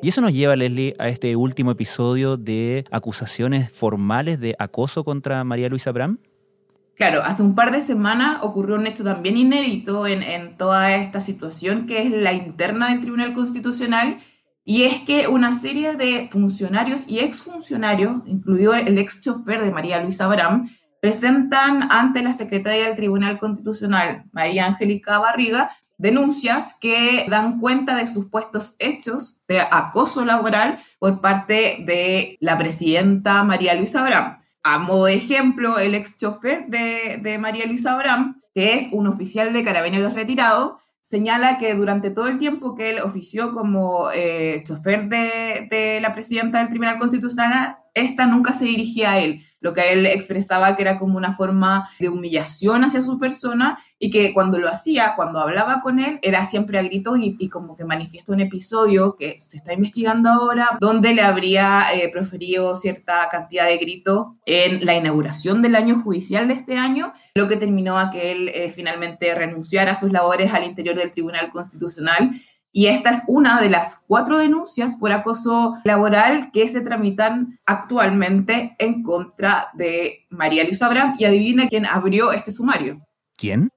Y 0.00 0.10
eso 0.10 0.20
nos 0.20 0.32
lleva, 0.32 0.54
Leslie, 0.54 0.94
a 0.98 1.08
este 1.08 1.34
último 1.34 1.72
episodio 1.72 2.36
de 2.36 2.84
acusaciones 2.92 3.72
formales 3.72 4.38
de 4.38 4.54
acoso 4.60 5.02
contra 5.02 5.42
María 5.42 5.68
Luisa 5.68 5.90
Bram. 5.90 6.20
Claro, 6.94 7.22
hace 7.24 7.42
un 7.42 7.56
par 7.56 7.72
de 7.72 7.82
semanas 7.82 8.38
ocurrió 8.42 8.76
un 8.76 8.86
hecho 8.86 9.02
también 9.02 9.36
inédito 9.36 10.06
en, 10.06 10.22
en 10.22 10.56
toda 10.56 10.94
esta 10.94 11.20
situación, 11.20 11.86
que 11.86 12.02
es 12.02 12.12
la 12.12 12.32
interna 12.32 12.90
del 12.90 13.00
Tribunal 13.00 13.32
Constitucional, 13.32 14.18
y 14.64 14.84
es 14.84 15.00
que 15.00 15.26
una 15.26 15.52
serie 15.52 15.94
de 15.94 16.28
funcionarios 16.30 17.08
y 17.08 17.18
exfuncionarios, 17.18 18.18
incluido 18.26 18.74
el 18.74 18.98
ex 18.98 19.20
chofer 19.20 19.62
de 19.62 19.72
María 19.72 20.00
Luisa 20.00 20.28
Bram, 20.28 20.68
presentan 21.00 21.90
ante 21.90 22.22
la 22.22 22.32
secretaria 22.32 22.86
del 22.86 22.96
Tribunal 22.96 23.38
Constitucional, 23.38 24.24
María 24.30 24.66
Angélica 24.66 25.18
Barriga, 25.18 25.70
denuncias 25.98 26.74
que 26.80 27.26
dan 27.28 27.60
cuenta 27.60 27.96
de 27.96 28.06
supuestos 28.06 28.76
hechos 28.78 29.42
de 29.48 29.60
acoso 29.60 30.24
laboral 30.24 30.78
por 30.98 31.20
parte 31.20 31.84
de 31.86 32.38
la 32.40 32.56
presidenta 32.56 33.42
María 33.42 33.74
Luisa 33.74 34.00
Abraham. 34.00 34.38
A 34.62 34.78
modo 34.78 35.06
de 35.06 35.14
ejemplo, 35.14 35.78
el 35.78 35.94
ex 35.94 36.16
chofer 36.18 36.66
de, 36.68 37.38
María 37.38 37.66
Luisa 37.66 37.94
Abraham, 37.94 38.36
que 38.54 38.74
es 38.74 38.88
un 38.92 39.06
oficial 39.06 39.52
de 39.52 39.64
carabineros 39.64 40.14
retirado, 40.14 40.78
señala 41.00 41.58
que 41.58 41.74
durante 41.74 42.10
todo 42.10 42.28
el 42.28 42.38
tiempo 42.38 42.74
que 42.74 42.90
él 42.90 43.00
ofició 43.00 43.52
como 43.52 44.10
eh, 44.14 44.62
chofer 44.64 45.08
de, 45.08 45.66
de 45.70 46.00
la 46.00 46.12
presidenta 46.12 46.58
del 46.58 46.68
Tribunal 46.68 46.98
Constitucional, 46.98 47.78
esta 47.94 48.26
nunca 48.26 48.52
se 48.52 48.66
dirigía 48.66 49.12
a 49.12 49.18
él, 49.20 49.42
lo 49.60 49.74
que 49.74 49.92
él 49.92 50.06
expresaba 50.06 50.76
que 50.76 50.82
era 50.82 50.98
como 50.98 51.16
una 51.16 51.34
forma 51.34 51.88
de 51.98 52.08
humillación 52.08 52.84
hacia 52.84 53.02
su 53.02 53.18
persona 53.18 53.78
y 53.98 54.10
que 54.10 54.32
cuando 54.32 54.58
lo 54.58 54.68
hacía, 54.68 55.14
cuando 55.16 55.40
hablaba 55.40 55.80
con 55.80 55.98
él, 55.98 56.18
era 56.22 56.44
siempre 56.44 56.78
a 56.78 56.82
gritos 56.82 57.18
y, 57.20 57.48
como 57.48 57.76
que 57.76 57.84
manifiesta 57.84 58.32
un 58.32 58.40
episodio 58.40 59.16
que 59.16 59.40
se 59.40 59.56
está 59.56 59.72
investigando 59.72 60.30
ahora, 60.30 60.78
donde 60.80 61.14
le 61.14 61.22
habría 61.22 61.84
eh, 61.94 62.08
proferido 62.12 62.74
cierta 62.74 63.28
cantidad 63.28 63.66
de 63.66 63.78
gritos 63.78 64.26
en 64.46 64.84
la 64.84 64.94
inauguración 64.94 65.62
del 65.62 65.74
año 65.74 66.00
judicial 66.00 66.46
de 66.46 66.54
este 66.54 66.76
año, 66.76 67.12
lo 67.34 67.48
que 67.48 67.56
terminó 67.56 67.98
a 67.98 68.10
que 68.10 68.32
él 68.32 68.48
eh, 68.48 68.70
finalmente 68.70 69.34
renunciara 69.34 69.92
a 69.92 69.96
sus 69.96 70.12
labores 70.12 70.52
al 70.54 70.64
interior 70.64 70.96
del 70.96 71.10
Tribunal 71.10 71.50
Constitucional 71.50 72.30
y 72.78 72.86
esta 72.86 73.10
es 73.10 73.24
una 73.26 73.60
de 73.60 73.70
las 73.70 74.04
cuatro 74.06 74.38
denuncias 74.38 74.94
por 74.94 75.10
acoso 75.10 75.74
laboral 75.82 76.52
que 76.52 76.68
se 76.68 76.80
tramitan 76.80 77.58
actualmente 77.66 78.76
en 78.78 79.02
contra 79.02 79.70
de 79.74 80.28
María 80.30 80.62
Luisa 80.62 80.86
Abraham. 80.86 81.14
Y 81.18 81.24
adivina 81.24 81.66
quién 81.66 81.86
abrió 81.86 82.30
este 82.30 82.52
sumario. 82.52 83.00
¿Quién? 83.36 83.68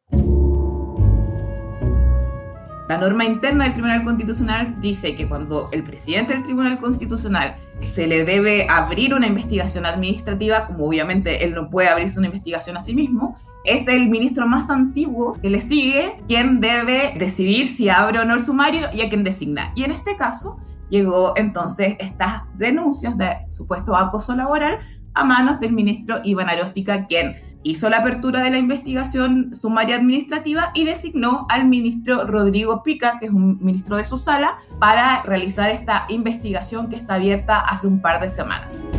La 2.90 3.00
norma 3.00 3.26
interna 3.26 3.64
del 3.64 3.74
Tribunal 3.74 4.04
Constitucional 4.04 4.80
dice 4.80 5.16
que 5.16 5.28
cuando 5.28 5.70
el 5.72 5.82
presidente 5.84 6.34
del 6.34 6.44
Tribunal 6.44 6.78
Constitucional 6.78 7.56
se 7.80 8.06
le 8.06 8.24
debe 8.24 8.68
abrir 8.70 9.16
una 9.16 9.26
investigación 9.26 9.88
administrativa, 9.88 10.68
como 10.68 10.86
obviamente 10.86 11.44
él 11.44 11.56
no 11.56 11.72
puede 11.72 11.90
abrirse 11.90 12.20
una 12.20 12.28
investigación 12.28 12.78
a 12.78 12.82
sí 12.82 12.94
mismo, 12.94 13.36
es 13.64 13.88
el 13.88 14.10
ministro 14.10 14.48
más 14.48 14.70
antiguo 14.70 15.34
que 15.42 15.50
le 15.50 15.62
sigue 15.62 16.18
quien 16.28 16.60
debe 16.62 17.14
decidir 17.18 17.66
si 17.68 17.90
abre 17.90 18.20
o 18.20 18.26
no 18.26 18.34
el 18.34 18.42
sumario 18.44 18.88
y 18.94 19.02
a 19.02 19.10
quien 19.10 19.24
designa. 19.24 19.72
Y 19.76 19.84
en 19.84 19.92
este 19.92 20.16
caso 20.16 20.58
llegó 20.90 21.34
entonces 21.38 21.96
estas 22.00 22.44
denuncias 22.56 23.18
de 23.18 23.38
supuesto 23.50 23.96
acoso 23.96 24.36
laboral 24.36 24.80
a 25.14 25.24
manos 25.24 25.60
del 25.60 25.74
ministro 25.74 26.18
Iván 26.24 26.50
Aróstica, 26.50 27.06
quien 27.06 27.36
hizo 27.64 27.90
la 27.90 28.00
apertura 28.00 28.42
de 28.42 28.50
la 28.50 28.58
investigación 28.58 29.54
sumaria 29.54 29.98
administrativa 29.98 30.72
y 30.74 30.86
designó 30.86 31.46
al 31.50 31.66
ministro 31.66 32.26
Rodrigo 32.26 32.82
Pica, 32.82 33.20
que 33.20 33.28
es 33.28 33.32
un 33.32 33.60
ministro 33.62 33.98
de 33.98 34.06
su 34.06 34.18
sala, 34.18 34.58
para 34.80 35.22
realizar 35.24 35.70
esta 35.70 36.06
investigación 36.10 36.90
que 36.90 36.96
está 36.96 37.16
abierta 37.16 37.60
hace 37.60 37.88
un 37.88 38.02
par 38.02 38.20
de 38.20 38.30
semanas. 38.30 38.92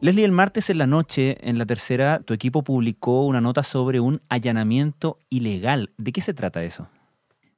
Leslie, 0.00 0.24
el 0.24 0.30
martes 0.30 0.70
en 0.70 0.78
la 0.78 0.86
noche, 0.86 1.38
en 1.40 1.58
la 1.58 1.66
tercera, 1.66 2.20
tu 2.20 2.32
equipo 2.32 2.62
publicó 2.62 3.26
una 3.26 3.40
nota 3.40 3.64
sobre 3.64 3.98
un 3.98 4.20
allanamiento 4.28 5.18
ilegal. 5.28 5.90
¿De 5.98 6.12
qué 6.12 6.20
se 6.20 6.34
trata 6.34 6.62
eso? 6.62 6.88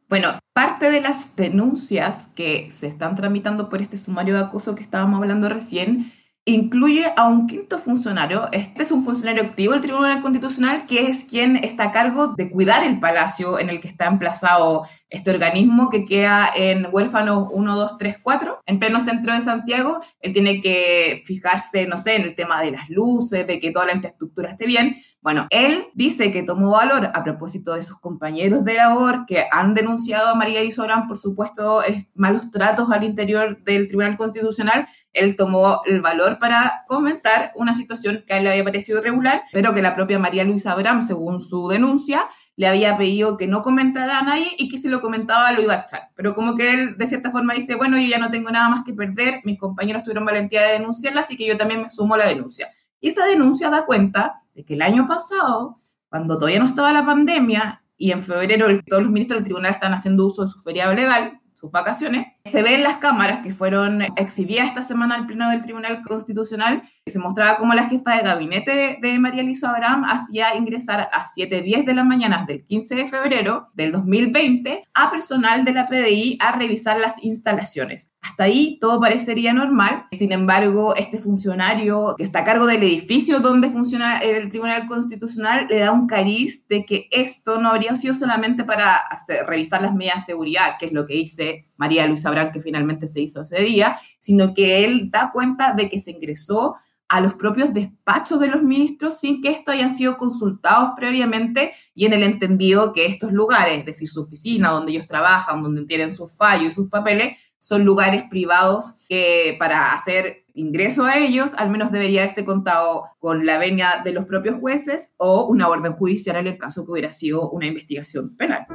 Bueno, 0.09 0.39
parte 0.55 0.91
de 0.91 1.03
las 1.03 1.37
denuncias 1.37 2.31
que 2.35 2.71
se 2.71 2.87
están 2.87 3.15
tramitando 3.15 3.69
por 3.69 3.83
este 3.83 3.99
sumario 3.99 4.35
de 4.35 4.41
acoso 4.41 4.75
que 4.75 4.83
estábamos 4.83 5.21
hablando 5.21 5.51
recién 5.51 6.13
incluye 6.45 7.13
a 7.17 7.29
un 7.29 7.47
quinto 7.47 7.79
funcionario. 7.79 8.49
Este 8.53 8.83
es 8.83 8.93
un 8.93 9.05
funcionario 9.05 9.43
activo 9.43 9.73
del 9.73 9.83
Tribunal 9.83 10.23
Constitucional 10.23 10.87
que 10.87 11.07
es 11.07 11.25
quien 11.25 11.57
está 11.57 11.85
a 11.85 11.93
cargo 11.93 12.29
de 12.29 12.51
cuidar 12.51 12.83
el 12.85 12.99
palacio 12.99 13.59
en 13.59 13.69
el 13.69 13.81
que 13.81 13.89
está 13.89 14.07
emplazado 14.07 14.87
este 15.11 15.31
organismo 15.31 15.91
que 15.91 16.07
queda 16.07 16.49
en 16.55 16.87
Huérfano 16.91 17.51
1, 17.51 17.77
2, 17.77 17.99
3, 17.99 18.19
4, 18.23 18.63
en 18.65 18.79
pleno 18.79 19.01
centro 19.01 19.35
de 19.35 19.41
Santiago. 19.41 20.01
Él 20.21 20.33
tiene 20.33 20.61
que 20.61 21.23
fijarse, 21.27 21.87
no 21.87 21.99
sé, 21.99 22.17
en 22.17 22.23
el 22.23 22.35
tema 22.35 22.63
de 22.63 22.71
las 22.71 22.89
luces, 22.89 23.47
de 23.47 23.59
que 23.59 23.73
toda 23.73 23.87
la 23.87 23.95
infraestructura 23.95 24.51
esté 24.51 24.67
bien. 24.67 24.97
Bueno, 25.21 25.49
él 25.51 25.89
dice 25.95 26.33
que 26.33 26.43
tomó 26.43 26.71
valor 26.71 27.11
a 27.13 27.23
propósito 27.23 27.75
de 27.75 27.83
sus 27.83 27.99
compañeros 27.99 28.65
de 28.65 28.75
labor 28.75 29.27
que 29.27 29.45
han 29.53 29.75
denunciado 29.75 30.29
a 30.29 30.35
María 30.35 30.63
Isorán 30.63 31.09
por 31.09 31.19
supuesto 31.19 31.83
malos 32.15 32.51
tratos 32.51 32.91
al 32.91 33.05
interior 33.05 33.63
del 33.65 33.87
Tribunal 33.89 34.17
Constitucional 34.17 34.89
él 35.13 35.37
tomó 35.37 35.83
el 35.87 36.01
valor 36.01 36.39
para 36.39 36.85
comentar 36.87 37.53
una 37.57 37.75
situación 37.75 38.25
que 38.27 38.33
a 38.33 38.39
él 38.39 38.45
le 38.45 38.51
había 38.51 38.65
parecido 38.65 39.01
irregular, 39.01 39.43
pero 39.53 39.75
que 39.75 39.83
la 39.83 39.95
propia 39.95 40.19
María 40.19 40.45
Luisa 40.45 40.73
Abraham, 40.73 41.03
según 41.03 41.41
su 41.41 41.69
denuncia, 41.69 42.29
le 42.57 42.69
había 42.69 42.97
pedido 42.97 43.37
que 43.37 43.47
no 43.47 43.63
comentara 43.63 44.19
a 44.19 44.23
nadie 44.23 44.49
y 44.59 44.69
que 44.69 44.79
si 44.79 44.89
lo 44.89 45.01
comentaba 45.01 45.53
lo 45.53 45.63
iba 45.63 45.75
a 45.75 45.81
echar. 45.81 46.11
Pero 46.15 46.35
como 46.35 46.57
que 46.57 46.73
él 46.73 46.97
de 46.97 47.07
cierta 47.07 47.31
forma 47.31 47.55
dice, 47.55 47.75
bueno, 47.75 47.99
yo 47.99 48.07
ya 48.07 48.19
no 48.19 48.31
tengo 48.31 48.51
nada 48.51 48.69
más 48.69 48.85
que 48.85 48.93
perder, 48.93 49.41
mis 49.45 49.59
compañeros 49.59 50.03
tuvieron 50.03 50.25
valentía 50.25 50.63
de 50.63 50.73
denunciarla, 50.75 51.23
así 51.23 51.37
que 51.37 51.47
yo 51.47 51.57
también 51.57 51.83
me 51.83 51.91
sumo 51.91 52.15
a 52.15 52.19
la 52.19 52.27
denuncia. 52.27 52.69
Y 53.01 53.09
esa 53.09 53.25
denuncia 53.25 53.71
da 53.71 53.87
cuenta 53.87 54.43
de 54.55 54.65
que 54.65 54.75
el 54.75 54.83
año 54.83 55.09
pasado, 55.09 55.79
cuando 56.09 56.37
todavía 56.37 56.61
no 56.61 56.67
estaba 56.67 56.93
la 56.93 57.07
pandemia, 57.07 57.83
y 57.97 58.13
en 58.13 58.23
febrero 58.23 58.67
todos 58.87 59.03
los 59.03 59.13
ministros 59.13 59.39
del 59.39 59.45
tribunal 59.45 59.73
están 59.73 59.93
haciendo 59.93 60.27
uso 60.27 60.43
de 60.43 60.49
su 60.49 60.61
feriado 60.63 60.95
legal, 60.95 61.39
sus 61.53 61.71
vacaciones. 61.71 62.29
Se 62.45 62.63
ven 62.63 62.83
las 62.83 62.97
cámaras 62.97 63.41
que 63.41 63.53
fueron 63.53 64.03
exhibidas 64.17 64.69
esta 64.69 64.83
semana 64.83 65.15
al 65.15 65.27
Pleno 65.27 65.51
del 65.51 65.63
Tribunal 65.63 66.03
Constitucional 66.03 66.83
se 67.11 67.19
mostraba 67.19 67.59
cómo 67.59 67.75
la 67.75 67.89
jefa 67.89 68.17
de 68.17 68.23
gabinete 68.23 68.99
de 69.01 69.19
María 69.19 69.43
Luisa 69.43 69.71
Abraham 69.71 70.05
hacía 70.05 70.55
ingresar 70.57 71.11
a 71.13 71.25
7.10 71.25 71.85
de 71.85 71.95
la 71.95 72.05
mañana 72.05 72.45
del 72.47 72.65
15 72.65 72.95
de 72.95 73.07
febrero 73.07 73.69
del 73.75 73.93
2020 73.93 74.85
a 74.95 75.11
personal 75.11 75.65
de 75.65 75.73
la 75.73 75.87
PDI 75.87 76.39
a 76.41 76.57
revisar 76.57 76.99
las 76.99 77.23
instalaciones. 77.23 78.13
Hasta 78.23 78.45
ahí 78.45 78.79
todo 78.81 79.01
parecería 79.01 79.53
normal. 79.53 80.07
Sin 80.13 80.33
embargo, 80.33 80.95
este 80.95 81.19
funcionario 81.19 82.15
que 82.17 82.23
está 82.23 82.41
a 82.41 82.45
cargo 82.45 82.67
del 82.67 82.83
edificio 82.83 83.41
donde 83.41 83.71
funciona 83.71 84.19
el 84.19 84.49
Tribunal 84.49 84.87
Constitucional 84.87 85.67
le 85.69 85.81
da 85.81 85.91
un 85.91 86.07
cariz 86.07 86.67
de 86.69 86.85
que 86.85 87.09
esto 87.11 87.61
no 87.61 87.71
habría 87.71 87.97
sido 87.97 88.15
solamente 88.15 88.65
para 88.65 89.03
revisar 89.47 89.83
las 89.83 89.95
medidas 89.95 90.19
de 90.19 90.33
seguridad, 90.33 90.77
que 90.79 90.87
es 90.87 90.93
lo 90.93 91.07
que 91.07 91.15
dice 91.15 91.70
María 91.81 92.07
Luisa 92.07 92.29
Abraham, 92.29 92.53
que 92.53 92.61
finalmente 92.61 93.09
se 93.09 93.23
hizo 93.23 93.41
ese 93.41 93.59
día, 93.63 93.99
sino 94.19 94.53
que 94.53 94.85
él 94.85 95.11
da 95.11 95.33
cuenta 95.33 95.73
de 95.73 95.89
que 95.89 95.99
se 95.99 96.11
ingresó 96.11 96.77
a 97.09 97.23
los 97.23 97.35
propios 97.35 97.73
despachos 97.73 98.39
de 98.39 98.49
los 98.49 98.63
ministros 98.63 99.19
sin 99.19 99.41
que 99.41 99.49
estos 99.49 99.75
hayan 99.75 99.91
sido 99.91 100.19
consultados 100.19 100.91
previamente 100.95 101.73
y 101.95 102.05
en 102.05 102.13
el 102.13 102.23
entendido 102.23 102.93
que 102.93 103.07
estos 103.07 103.33
lugares, 103.33 103.79
es 103.79 103.87
decir, 103.87 104.09
su 104.09 104.21
oficina, 104.21 104.71
donde 104.71 104.93
ellos 104.93 105.09
trabajan, 105.09 105.63
donde 105.63 105.87
tienen 105.87 106.15
sus 106.15 106.33
fallos 106.37 106.67
y 106.67 106.71
sus 106.71 106.91
papeles, 106.91 107.39
son 107.59 107.85
lugares 107.85 108.25
privados 108.29 108.95
que 109.09 109.57
para 109.59 109.93
hacer 109.93 110.45
ingreso 110.53 111.05
a 111.05 111.17
ellos 111.17 111.55
al 111.55 111.71
menos 111.71 111.91
debería 111.91 112.21
haberse 112.21 112.45
contado 112.45 113.05
con 113.19 113.47
la 113.47 113.59
venia 113.59 114.03
de 114.05 114.13
los 114.13 114.27
propios 114.27 114.61
jueces 114.61 115.15
o 115.17 115.47
una 115.47 115.69
orden 115.69 115.93
judicial 115.93 116.37
en 116.37 116.47
el 116.47 116.59
caso 116.59 116.85
que 116.85 116.93
hubiera 116.93 117.13
sido 117.13 117.51
una 117.51 117.67
investigación 117.67 118.37
penal. 118.37 118.67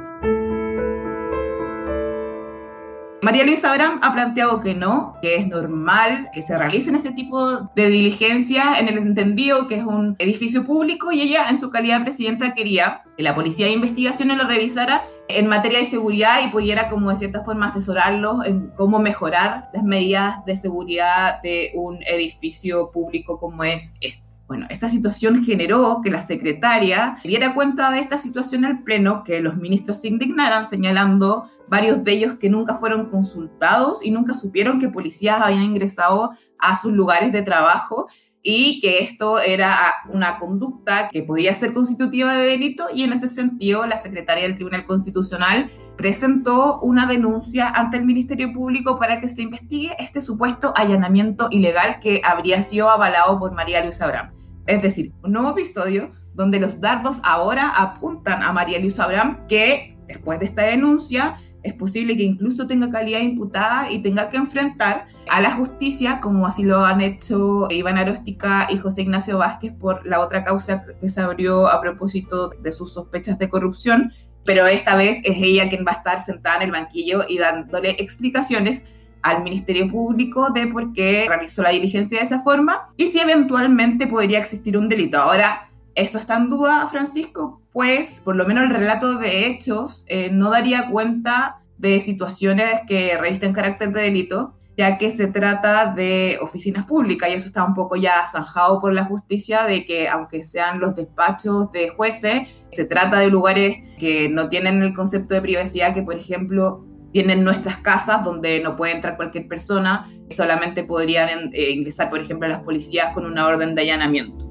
María 3.26 3.42
Luisa 3.42 3.72
Abraham 3.72 3.98
ha 4.04 4.12
planteado 4.12 4.60
que 4.60 4.76
no, 4.76 5.16
que 5.20 5.34
es 5.34 5.48
normal 5.48 6.28
que 6.32 6.42
se 6.42 6.56
realicen 6.56 6.94
ese 6.94 7.10
tipo 7.10 7.62
de 7.74 7.88
diligencias 7.88 8.78
en 8.78 8.86
el 8.86 8.98
entendido 8.98 9.66
que 9.66 9.78
es 9.78 9.82
un 9.82 10.14
edificio 10.20 10.64
público 10.64 11.10
y 11.10 11.22
ella 11.22 11.48
en 11.48 11.56
su 11.56 11.70
calidad 11.70 11.98
de 11.98 12.04
presidenta 12.04 12.54
quería 12.54 13.02
que 13.16 13.24
la 13.24 13.34
policía 13.34 13.66
de 13.66 13.72
investigaciones 13.72 14.36
lo 14.36 14.46
revisara 14.46 15.02
en 15.26 15.48
materia 15.48 15.80
de 15.80 15.86
seguridad 15.86 16.38
y 16.44 16.50
pudiera 16.50 16.88
como 16.88 17.10
de 17.10 17.16
cierta 17.16 17.42
forma 17.42 17.66
asesorarlos 17.66 18.46
en 18.46 18.70
cómo 18.76 19.00
mejorar 19.00 19.70
las 19.72 19.82
medidas 19.82 20.44
de 20.44 20.54
seguridad 20.54 21.42
de 21.42 21.72
un 21.74 21.98
edificio 22.04 22.92
público 22.92 23.40
como 23.40 23.64
es 23.64 23.96
este. 24.00 24.25
Bueno, 24.46 24.66
esa 24.70 24.88
situación 24.88 25.44
generó 25.44 26.00
que 26.04 26.10
la 26.10 26.22
secretaria 26.22 27.16
diera 27.24 27.52
cuenta 27.52 27.90
de 27.90 27.98
esta 27.98 28.16
situación 28.16 28.64
al 28.64 28.84
Pleno, 28.84 29.24
que 29.24 29.40
los 29.40 29.56
ministros 29.56 30.00
se 30.00 30.08
indignaran, 30.08 30.64
señalando 30.64 31.50
varios 31.68 32.04
de 32.04 32.12
ellos 32.12 32.34
que 32.34 32.48
nunca 32.48 32.76
fueron 32.76 33.10
consultados 33.10 34.06
y 34.06 34.12
nunca 34.12 34.34
supieron 34.34 34.78
que 34.78 34.88
policías 34.88 35.40
habían 35.40 35.62
ingresado 35.62 36.30
a 36.58 36.76
sus 36.76 36.92
lugares 36.92 37.32
de 37.32 37.42
trabajo 37.42 38.06
y 38.48 38.78
que 38.78 39.02
esto 39.02 39.40
era 39.40 39.74
una 40.08 40.38
conducta 40.38 41.08
que 41.08 41.24
podía 41.24 41.52
ser 41.56 41.74
constitutiva 41.74 42.36
de 42.36 42.46
delito 42.46 42.86
y 42.94 43.02
en 43.02 43.12
ese 43.12 43.26
sentido 43.26 43.84
la 43.88 43.96
secretaria 43.96 44.44
del 44.44 44.54
Tribunal 44.54 44.86
Constitucional 44.86 45.68
presentó 45.96 46.78
una 46.78 47.06
denuncia 47.06 47.68
ante 47.68 47.96
el 47.96 48.04
Ministerio 48.04 48.52
Público 48.52 49.00
para 49.00 49.20
que 49.20 49.28
se 49.28 49.42
investigue 49.42 49.96
este 49.98 50.20
supuesto 50.20 50.72
allanamiento 50.76 51.48
ilegal 51.50 51.98
que 51.98 52.22
habría 52.24 52.62
sido 52.62 52.88
avalado 52.88 53.40
por 53.40 53.50
María 53.52 53.82
Luisa 53.82 54.04
Abraham. 54.04 54.35
Es 54.66 54.82
decir, 54.82 55.12
un 55.22 55.32
nuevo 55.32 55.50
episodio 55.50 56.10
donde 56.34 56.60
los 56.60 56.80
dardos 56.80 57.20
ahora 57.24 57.70
apuntan 57.70 58.42
a 58.42 58.52
María 58.52 58.78
Luisa 58.78 59.04
Abraham 59.04 59.46
que 59.48 59.96
después 60.06 60.38
de 60.38 60.46
esta 60.46 60.62
denuncia 60.62 61.36
es 61.62 61.74
posible 61.74 62.16
que 62.16 62.22
incluso 62.22 62.68
tenga 62.68 62.90
calidad 62.90 63.20
imputada 63.20 63.90
y 63.90 63.98
tenga 63.98 64.30
que 64.30 64.36
enfrentar 64.36 65.08
a 65.28 65.40
la 65.40 65.50
justicia, 65.50 66.20
como 66.20 66.46
así 66.46 66.62
lo 66.62 66.84
han 66.84 67.00
hecho 67.00 67.66
Iván 67.70 67.98
Aróstica 67.98 68.68
y 68.70 68.78
José 68.78 69.02
Ignacio 69.02 69.38
Vázquez 69.38 69.72
por 69.72 70.06
la 70.06 70.20
otra 70.20 70.44
causa 70.44 70.84
que 70.84 71.08
se 71.08 71.20
abrió 71.20 71.66
a 71.66 71.80
propósito 71.80 72.50
de 72.50 72.70
sus 72.70 72.92
sospechas 72.92 73.40
de 73.40 73.48
corrupción, 73.48 74.12
pero 74.44 74.66
esta 74.68 74.94
vez 74.94 75.20
es 75.24 75.38
ella 75.38 75.68
quien 75.68 75.84
va 75.84 75.92
a 75.92 75.96
estar 75.96 76.20
sentada 76.20 76.58
en 76.58 76.62
el 76.62 76.70
banquillo 76.70 77.24
y 77.28 77.38
dándole 77.38 77.96
explicaciones 77.98 78.84
al 79.26 79.42
Ministerio 79.42 79.90
Público 79.90 80.50
de 80.50 80.68
por 80.68 80.92
qué 80.92 81.24
realizó 81.28 81.62
la 81.62 81.70
diligencia 81.70 82.18
de 82.18 82.24
esa 82.24 82.42
forma 82.42 82.88
y 82.96 83.08
si 83.08 83.18
eventualmente 83.18 84.06
podría 84.06 84.38
existir 84.38 84.78
un 84.78 84.88
delito. 84.88 85.18
Ahora, 85.18 85.68
¿eso 85.94 86.18
está 86.18 86.36
en 86.36 86.48
duda, 86.48 86.86
Francisco? 86.86 87.60
Pues 87.72 88.20
por 88.24 88.36
lo 88.36 88.46
menos 88.46 88.64
el 88.64 88.70
relato 88.70 89.16
de 89.16 89.46
hechos 89.46 90.06
eh, 90.08 90.30
no 90.32 90.50
daría 90.50 90.88
cuenta 90.88 91.62
de 91.76 92.00
situaciones 92.00 92.82
que 92.86 93.18
revisten 93.18 93.52
carácter 93.52 93.92
de 93.92 94.02
delito, 94.02 94.54
ya 94.76 94.96
que 94.96 95.10
se 95.10 95.26
trata 95.26 95.92
de 95.92 96.38
oficinas 96.40 96.86
públicas 96.86 97.28
y 97.28 97.32
eso 97.32 97.48
está 97.48 97.64
un 97.64 97.74
poco 97.74 97.96
ya 97.96 98.26
zanjado 98.28 98.80
por 98.80 98.92
la 98.92 99.06
justicia 99.06 99.64
de 99.64 99.86
que 99.86 100.08
aunque 100.08 100.44
sean 100.44 100.78
los 100.78 100.94
despachos 100.94 101.72
de 101.72 101.88
jueces, 101.88 102.48
se 102.70 102.84
trata 102.84 103.18
de 103.18 103.28
lugares 103.28 103.78
que 103.98 104.28
no 104.28 104.48
tienen 104.48 104.82
el 104.82 104.94
concepto 104.94 105.34
de 105.34 105.42
privacidad 105.42 105.94
que, 105.94 106.02
por 106.02 106.14
ejemplo, 106.14 106.84
tienen 107.16 107.44
nuestras 107.44 107.78
casas 107.78 108.22
donde 108.22 108.60
no 108.60 108.76
puede 108.76 108.92
entrar 108.92 109.16
cualquier 109.16 109.48
persona, 109.48 110.06
solamente 110.28 110.84
podrían 110.84 111.50
eh, 111.54 111.70
ingresar, 111.70 112.10
por 112.10 112.20
ejemplo, 112.20 112.46
las 112.46 112.62
policías 112.62 113.14
con 113.14 113.24
una 113.24 113.46
orden 113.46 113.74
de 113.74 113.80
allanamiento. 113.80 114.44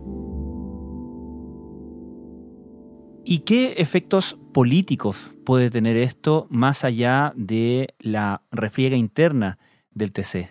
¿Y 3.23 3.43
qué 3.45 3.75
efectos 3.77 4.39
políticos 4.51 5.35
puede 5.45 5.69
tener 5.69 5.95
esto 5.95 6.47
más 6.49 6.83
allá 6.83 7.33
de 7.35 7.93
la 7.99 8.41
refriega 8.49 8.97
interna 8.97 9.59
del 9.91 10.11
TC? 10.11 10.49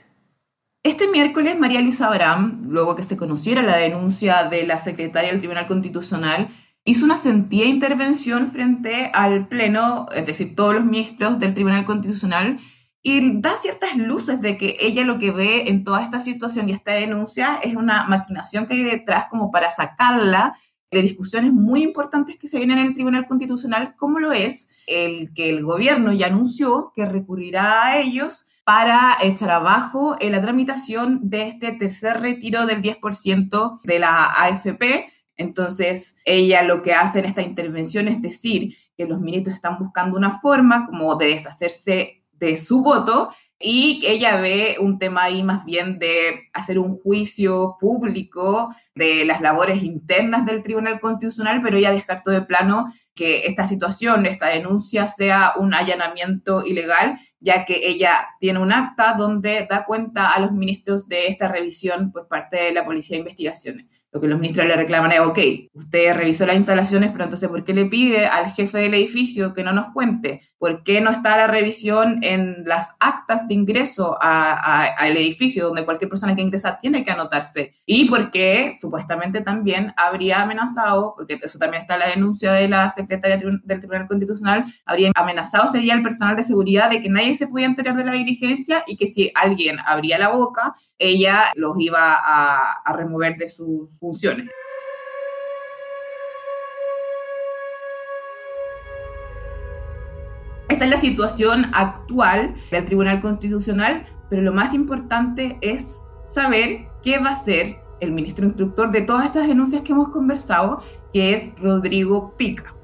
Este 0.84 1.08
miércoles, 1.08 1.58
María 1.58 1.80
Luisa 1.80 2.06
Abraham, 2.06 2.60
luego 2.68 2.94
que 2.94 3.02
se 3.02 3.16
conociera 3.16 3.60
la 3.62 3.76
denuncia 3.76 4.44
de 4.44 4.64
la 4.64 4.78
secretaria 4.78 5.30
del 5.30 5.40
Tribunal 5.40 5.66
Constitucional, 5.66 6.46
hizo 6.84 7.04
una 7.04 7.16
sentida 7.16 7.64
intervención 7.64 8.50
frente 8.50 9.10
al 9.14 9.48
Pleno, 9.48 10.06
es 10.14 10.26
decir, 10.26 10.54
todos 10.54 10.74
los 10.74 10.84
ministros 10.84 11.38
del 11.38 11.54
Tribunal 11.54 11.84
Constitucional, 11.84 12.58
y 13.02 13.40
da 13.40 13.56
ciertas 13.58 13.96
luces 13.96 14.40
de 14.40 14.56
que 14.56 14.76
ella 14.80 15.04
lo 15.04 15.18
que 15.18 15.30
ve 15.30 15.64
en 15.66 15.84
toda 15.84 16.02
esta 16.02 16.20
situación 16.20 16.68
y 16.68 16.72
esta 16.72 16.92
denuncia 16.92 17.58
es 17.62 17.76
una 17.76 18.04
maquinación 18.04 18.66
que 18.66 18.74
hay 18.74 18.82
detrás 18.82 19.26
como 19.28 19.50
para 19.50 19.70
sacarla 19.70 20.54
de 20.90 21.02
discusiones 21.02 21.52
muy 21.52 21.82
importantes 21.82 22.36
que 22.38 22.46
se 22.46 22.58
vienen 22.58 22.78
en 22.78 22.86
el 22.86 22.94
Tribunal 22.94 23.26
Constitucional, 23.26 23.94
como 23.96 24.20
lo 24.20 24.32
es 24.32 24.70
el 24.86 25.34
que 25.34 25.50
el 25.50 25.62
gobierno 25.62 26.12
ya 26.12 26.28
anunció 26.28 26.92
que 26.94 27.04
recurrirá 27.04 27.84
a 27.84 27.98
ellos 27.98 28.48
para 28.64 29.18
echar 29.22 29.50
abajo 29.50 30.16
en 30.20 30.32
la 30.32 30.40
tramitación 30.40 31.20
de 31.28 31.48
este 31.48 31.72
tercer 31.72 32.20
retiro 32.20 32.64
del 32.64 32.80
10% 32.80 33.80
de 33.82 33.98
la 33.98 34.24
AFP, 34.24 35.10
entonces, 35.36 36.16
ella 36.24 36.62
lo 36.62 36.82
que 36.82 36.94
hace 36.94 37.18
en 37.18 37.24
esta 37.24 37.42
intervención 37.42 38.08
es 38.08 38.22
decir 38.22 38.76
que 38.96 39.06
los 39.06 39.20
ministros 39.20 39.54
están 39.54 39.78
buscando 39.78 40.16
una 40.16 40.40
forma 40.40 40.86
como 40.86 41.16
de 41.16 41.28
deshacerse 41.28 42.22
de 42.32 42.56
su 42.56 42.82
voto 42.82 43.30
y 43.58 44.02
ella 44.06 44.40
ve 44.40 44.76
un 44.80 44.98
tema 44.98 45.24
ahí 45.24 45.42
más 45.42 45.64
bien 45.64 45.98
de 45.98 46.48
hacer 46.52 46.78
un 46.78 46.98
juicio 46.98 47.76
público 47.80 48.74
de 48.94 49.24
las 49.24 49.40
labores 49.40 49.82
internas 49.82 50.44
del 50.44 50.62
Tribunal 50.62 51.00
Constitucional, 51.00 51.60
pero 51.62 51.76
ella 51.78 51.92
descartó 51.92 52.30
de 52.30 52.42
plano 52.42 52.92
que 53.14 53.46
esta 53.46 53.64
situación, 53.64 54.26
esta 54.26 54.50
denuncia 54.50 55.08
sea 55.08 55.54
un 55.56 55.72
allanamiento 55.72 56.66
ilegal, 56.66 57.18
ya 57.40 57.64
que 57.64 57.88
ella 57.88 58.28
tiene 58.40 58.58
un 58.58 58.72
acta 58.72 59.14
donde 59.16 59.66
da 59.70 59.84
cuenta 59.84 60.32
a 60.32 60.40
los 60.40 60.52
ministros 60.52 61.08
de 61.08 61.28
esta 61.28 61.48
revisión 61.48 62.10
por 62.12 62.26
parte 62.28 62.56
de 62.56 62.72
la 62.72 62.84
Policía 62.84 63.14
de 63.14 63.20
Investigaciones. 63.20 63.86
Lo 64.14 64.20
que 64.20 64.28
los 64.28 64.38
ministros 64.38 64.68
le 64.68 64.76
reclaman 64.76 65.10
es, 65.10 65.18
ok, 65.18 65.38
usted 65.72 66.14
revisó 66.14 66.46
las 66.46 66.54
instalaciones, 66.54 67.10
pero 67.10 67.24
entonces, 67.24 67.48
¿por 67.48 67.64
qué 67.64 67.74
le 67.74 67.86
pide 67.86 68.26
al 68.28 68.46
jefe 68.52 68.78
del 68.78 68.94
edificio 68.94 69.52
que 69.54 69.64
no 69.64 69.72
nos 69.72 69.88
cuente? 69.92 70.40
¿Por 70.56 70.84
qué 70.84 71.00
no 71.00 71.10
está 71.10 71.36
la 71.36 71.48
revisión 71.48 72.22
en 72.22 72.62
las 72.64 72.94
actas 73.00 73.48
de 73.48 73.54
ingreso 73.54 74.16
al 74.20 75.16
edificio 75.16 75.66
donde 75.66 75.84
cualquier 75.84 76.08
persona 76.08 76.36
que 76.36 76.42
ingresa 76.42 76.78
tiene 76.78 77.04
que 77.04 77.10
anotarse? 77.10 77.74
Y 77.86 78.08
por 78.08 78.30
qué 78.30 78.72
supuestamente 78.78 79.40
también 79.40 79.92
habría 79.96 80.42
amenazado, 80.42 81.14
porque 81.16 81.40
eso 81.42 81.58
también 81.58 81.82
está 81.82 81.94
en 81.94 82.00
la 82.00 82.08
denuncia 82.08 82.52
de 82.52 82.68
la 82.68 82.90
secretaria 82.90 83.36
del 83.36 83.80
Tribunal 83.80 84.06
Constitucional, 84.06 84.64
habría 84.86 85.10
amenazado 85.16 85.68
ese 85.68 85.78
día 85.78 85.94
al 85.94 86.04
personal 86.04 86.36
de 86.36 86.44
seguridad 86.44 86.88
de 86.88 87.02
que 87.02 87.10
nadie 87.10 87.34
se 87.34 87.48
podía 87.48 87.66
enterar 87.66 87.96
de 87.96 88.04
la 88.04 88.12
diligencia 88.12 88.84
y 88.86 88.96
que 88.96 89.08
si 89.08 89.32
alguien 89.34 89.78
abría 89.84 90.18
la 90.18 90.28
boca, 90.28 90.72
ella 91.00 91.46
los 91.56 91.74
iba 91.80 92.14
a, 92.14 92.74
a 92.84 92.92
remover 92.92 93.36
de 93.36 93.48
sus 93.48 94.03
funciones. 94.04 94.50
Esa 100.68 100.84
es 100.84 100.90
la 100.90 100.96
situación 100.98 101.66
actual 101.72 102.54
del 102.70 102.84
Tribunal 102.84 103.22
Constitucional, 103.22 104.04
pero 104.28 104.42
lo 104.42 104.52
más 104.52 104.74
importante 104.74 105.58
es 105.62 106.02
saber 106.26 106.88
qué 107.02 107.18
va 107.18 107.30
a 107.30 107.32
hacer 107.32 107.78
el 108.00 108.12
ministro 108.12 108.44
instructor 108.44 108.90
de 108.90 109.02
todas 109.02 109.24
estas 109.24 109.46
denuncias 109.46 109.82
que 109.82 109.92
hemos 109.92 110.10
conversado, 110.10 110.82
que 111.12 111.34
es 111.34 111.58
Rodrigo 111.58 112.34
Pica. 112.36 112.74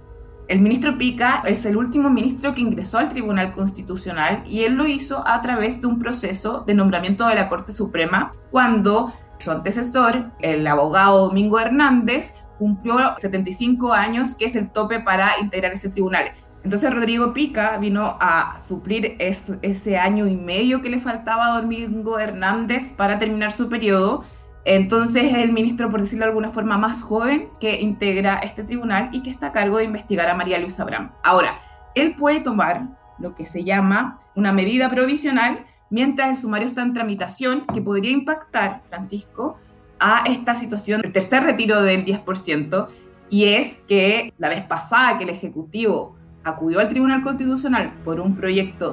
El 0.48 0.60
ministro 0.60 0.96
Pica 0.96 1.42
es 1.46 1.64
el 1.66 1.76
último 1.76 2.10
ministro 2.10 2.54
que 2.54 2.62
ingresó 2.62 2.98
al 2.98 3.10
Tribunal 3.10 3.52
Constitucional 3.52 4.42
y 4.46 4.64
él 4.64 4.74
lo 4.74 4.86
hizo 4.86 5.22
a 5.26 5.40
través 5.42 5.80
de 5.80 5.86
un 5.86 5.98
proceso 5.98 6.64
de 6.66 6.74
nombramiento 6.74 7.26
de 7.26 7.34
la 7.34 7.48
Corte 7.48 7.72
Suprema 7.72 8.32
cuando 8.50 9.12
su 9.40 9.50
antecesor, 9.50 10.32
el 10.40 10.66
abogado 10.66 11.26
Domingo 11.28 11.58
Hernández, 11.58 12.34
cumplió 12.58 12.98
75 13.16 13.92
años, 13.92 14.34
que 14.34 14.44
es 14.44 14.54
el 14.54 14.70
tope 14.70 15.00
para 15.00 15.32
integrar 15.40 15.72
ese 15.72 15.88
tribunal. 15.88 16.32
Entonces 16.62 16.92
Rodrigo 16.92 17.32
Pica 17.32 17.78
vino 17.78 18.18
a 18.20 18.58
suplir 18.58 19.16
ese 19.18 19.98
año 19.98 20.26
y 20.26 20.36
medio 20.36 20.82
que 20.82 20.90
le 20.90 21.00
faltaba 21.00 21.46
a 21.46 21.60
Domingo 21.60 22.18
Hernández 22.18 22.92
para 22.92 23.18
terminar 23.18 23.52
su 23.52 23.70
periodo. 23.70 24.24
Entonces 24.66 25.24
es 25.24 25.38
el 25.38 25.52
ministro, 25.52 25.90
por 25.90 26.02
decirlo 26.02 26.26
de 26.26 26.30
alguna 26.30 26.50
forma, 26.50 26.76
más 26.76 27.02
joven 27.02 27.48
que 27.60 27.80
integra 27.80 28.34
este 28.40 28.62
tribunal 28.62 29.08
y 29.12 29.22
que 29.22 29.30
está 29.30 29.46
a 29.46 29.52
cargo 29.52 29.78
de 29.78 29.84
investigar 29.84 30.28
a 30.28 30.34
María 30.34 30.58
Luisa 30.58 30.82
Abraham. 30.82 31.12
Ahora, 31.24 31.58
él 31.94 32.14
puede 32.14 32.40
tomar 32.40 32.88
lo 33.18 33.34
que 33.34 33.46
se 33.46 33.64
llama 33.64 34.18
una 34.34 34.52
medida 34.52 34.90
provisional 34.90 35.64
mientras 35.90 36.30
el 36.30 36.36
sumario 36.36 36.68
está 36.68 36.82
en 36.82 36.94
tramitación, 36.94 37.66
que 37.66 37.82
podría 37.82 38.12
impactar, 38.12 38.82
Francisco, 38.88 39.58
a 39.98 40.24
esta 40.26 40.54
situación 40.54 41.02
del 41.02 41.12
tercer 41.12 41.42
retiro 41.42 41.82
del 41.82 42.04
10%, 42.04 42.88
y 43.28 43.44
es 43.44 43.78
que 43.86 44.32
la 44.38 44.48
vez 44.48 44.64
pasada 44.64 45.18
que 45.18 45.24
el 45.24 45.30
Ejecutivo 45.30 46.16
acudió 46.42 46.80
al 46.80 46.88
Tribunal 46.88 47.22
Constitucional 47.22 47.92
por 48.04 48.20
un 48.20 48.34
proyecto 48.34 48.92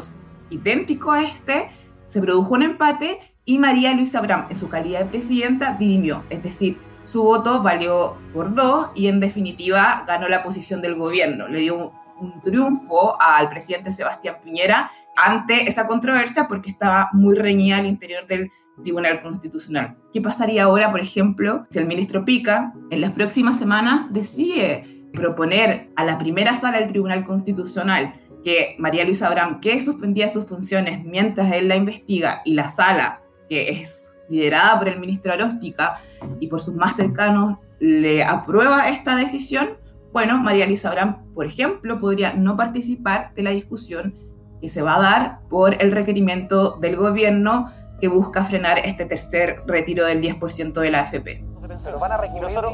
idéntico 0.50 1.12
a 1.12 1.22
este, 1.22 1.70
se 2.06 2.22
produjo 2.22 2.54
un 2.54 2.64
empate 2.64 3.20
y 3.46 3.58
María 3.58 3.94
Luisa 3.94 4.20
Abraham, 4.20 4.48
en 4.50 4.56
su 4.56 4.70
calidad 4.70 5.00
de 5.00 5.06
presidenta, 5.06 5.74
dirimió, 5.74 6.24
es 6.30 6.44
decir, 6.44 6.78
su 7.02 7.24
voto 7.24 7.62
valió 7.62 8.18
por 8.34 8.54
dos 8.54 8.90
y 8.94 9.08
en 9.08 9.22
definitiva 9.22 10.04
ganó 10.06 10.28
la 10.28 10.44
posición 10.44 10.82
del 10.82 10.96
gobierno, 10.96 11.48
le 11.48 11.62
dio 11.62 11.94
un 12.20 12.42
triunfo 12.42 13.20
al 13.22 13.50
presidente 13.50 13.92
Sebastián 13.92 14.38
Piñera 14.44 14.92
ante 15.18 15.68
esa 15.68 15.88
controversia 15.88 16.48
porque 16.48 16.70
estaba 16.70 17.10
muy 17.12 17.36
reñida 17.36 17.78
al 17.78 17.88
interior 17.88 18.28
del 18.28 18.52
Tribunal 18.84 19.22
Constitucional. 19.22 19.98
¿Qué 20.14 20.22
pasaría 20.22 20.64
ahora, 20.64 20.92
por 20.92 21.00
ejemplo, 21.00 21.66
si 21.70 21.80
el 21.80 21.88
ministro 21.88 22.24
Pica 22.24 22.74
en 22.92 23.02
las 23.02 23.12
próximas 23.12 23.58
semanas 23.58 24.06
decide 24.12 24.84
proponer 25.14 25.90
a 25.96 26.06
la 26.06 26.18
primera 26.20 26.56
sala 26.56 26.80
del 26.80 26.90
Tribunal 26.90 27.24
Constitucional 27.24 28.14
que 28.44 28.76
María 28.78 29.04
Luisa 29.04 29.28
Abraham 29.28 29.60
que 29.60 29.82
suspendía 29.82 30.30
sus 30.30 30.46
funciones 30.46 31.04
mientras 31.04 31.52
él 31.52 31.68
la 31.68 31.76
investiga 31.76 32.42
y 32.46 32.54
la 32.54 32.70
sala, 32.70 33.22
que 33.50 33.72
es 33.72 34.16
liderada 34.30 34.78
por 34.78 34.88
el 34.88 35.00
ministro 35.00 35.34
Aróstica 35.34 36.00
y 36.40 36.48
por 36.48 36.62
sus 36.62 36.76
más 36.76 36.96
cercanos, 36.96 37.58
le 37.80 38.24
aprueba 38.24 38.90
esta 38.90 39.16
decisión? 39.16 39.78
Bueno, 40.14 40.38
María 40.38 40.68
Luisa 40.68 40.90
Abraham, 40.90 41.34
por 41.34 41.48
ejemplo, 41.48 41.98
podría 41.98 42.34
no 42.34 42.56
participar 42.56 43.34
de 43.34 43.44
la 43.44 43.52
discusión 43.52 44.27
que 44.62 44.70
se 44.70 44.82
va 44.82 44.96
a 44.96 45.00
dar 45.00 45.40
por 45.50 45.82
el 45.82 45.92
requerimiento 45.92 46.72
del 46.72 46.96
gobierno 46.96 47.72
que 48.00 48.08
busca 48.08 48.44
frenar 48.44 48.80
este 48.80 49.06
tercer 49.06 49.64
retiro 49.66 50.06
del 50.06 50.22
10% 50.22 50.74
de 50.74 50.92
la 50.92 51.02
AFP. 51.02 51.44
convención. 51.56 51.94
¿Pero 51.94 52.00
van 52.00 52.12
a 52.12 52.18
nosotros, 52.18 52.74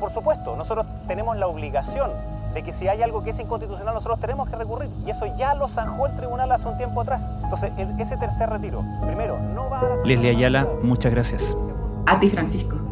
por 0.00 0.10
supuesto, 0.10 0.56
nosotros 0.56 0.86
tenemos 1.06 1.36
la 1.36 1.46
obligación 1.46 2.10
de 2.54 2.62
que 2.62 2.72
si 2.72 2.88
hay 2.88 3.02
algo 3.02 3.22
que 3.24 3.30
es 3.30 3.38
inconstitucional, 3.38 3.94
nosotros 3.94 4.20
tenemos 4.20 4.48
que 4.48 4.56
recurrir. 4.56 4.90
Y 5.06 5.10
eso 5.10 5.26
ya 5.36 5.54
lo 5.54 5.68
zanjó 5.68 6.06
el 6.06 6.16
tribunal 6.16 6.52
hace 6.52 6.68
un 6.68 6.76
tiempo 6.76 7.00
atrás. 7.00 7.30
Entonces, 7.44 7.72
ese 7.98 8.16
tercer 8.16 8.50
retiro, 8.50 8.84
primero, 9.06 9.38
no 9.54 9.70
va 9.70 9.80
a... 9.80 9.96
Leslie 10.04 10.30
Ayala, 10.30 10.68
muchas 10.82 11.12
gracias. 11.12 11.56
A 12.06 12.20
ti, 12.20 12.28
Francisco. 12.28 12.91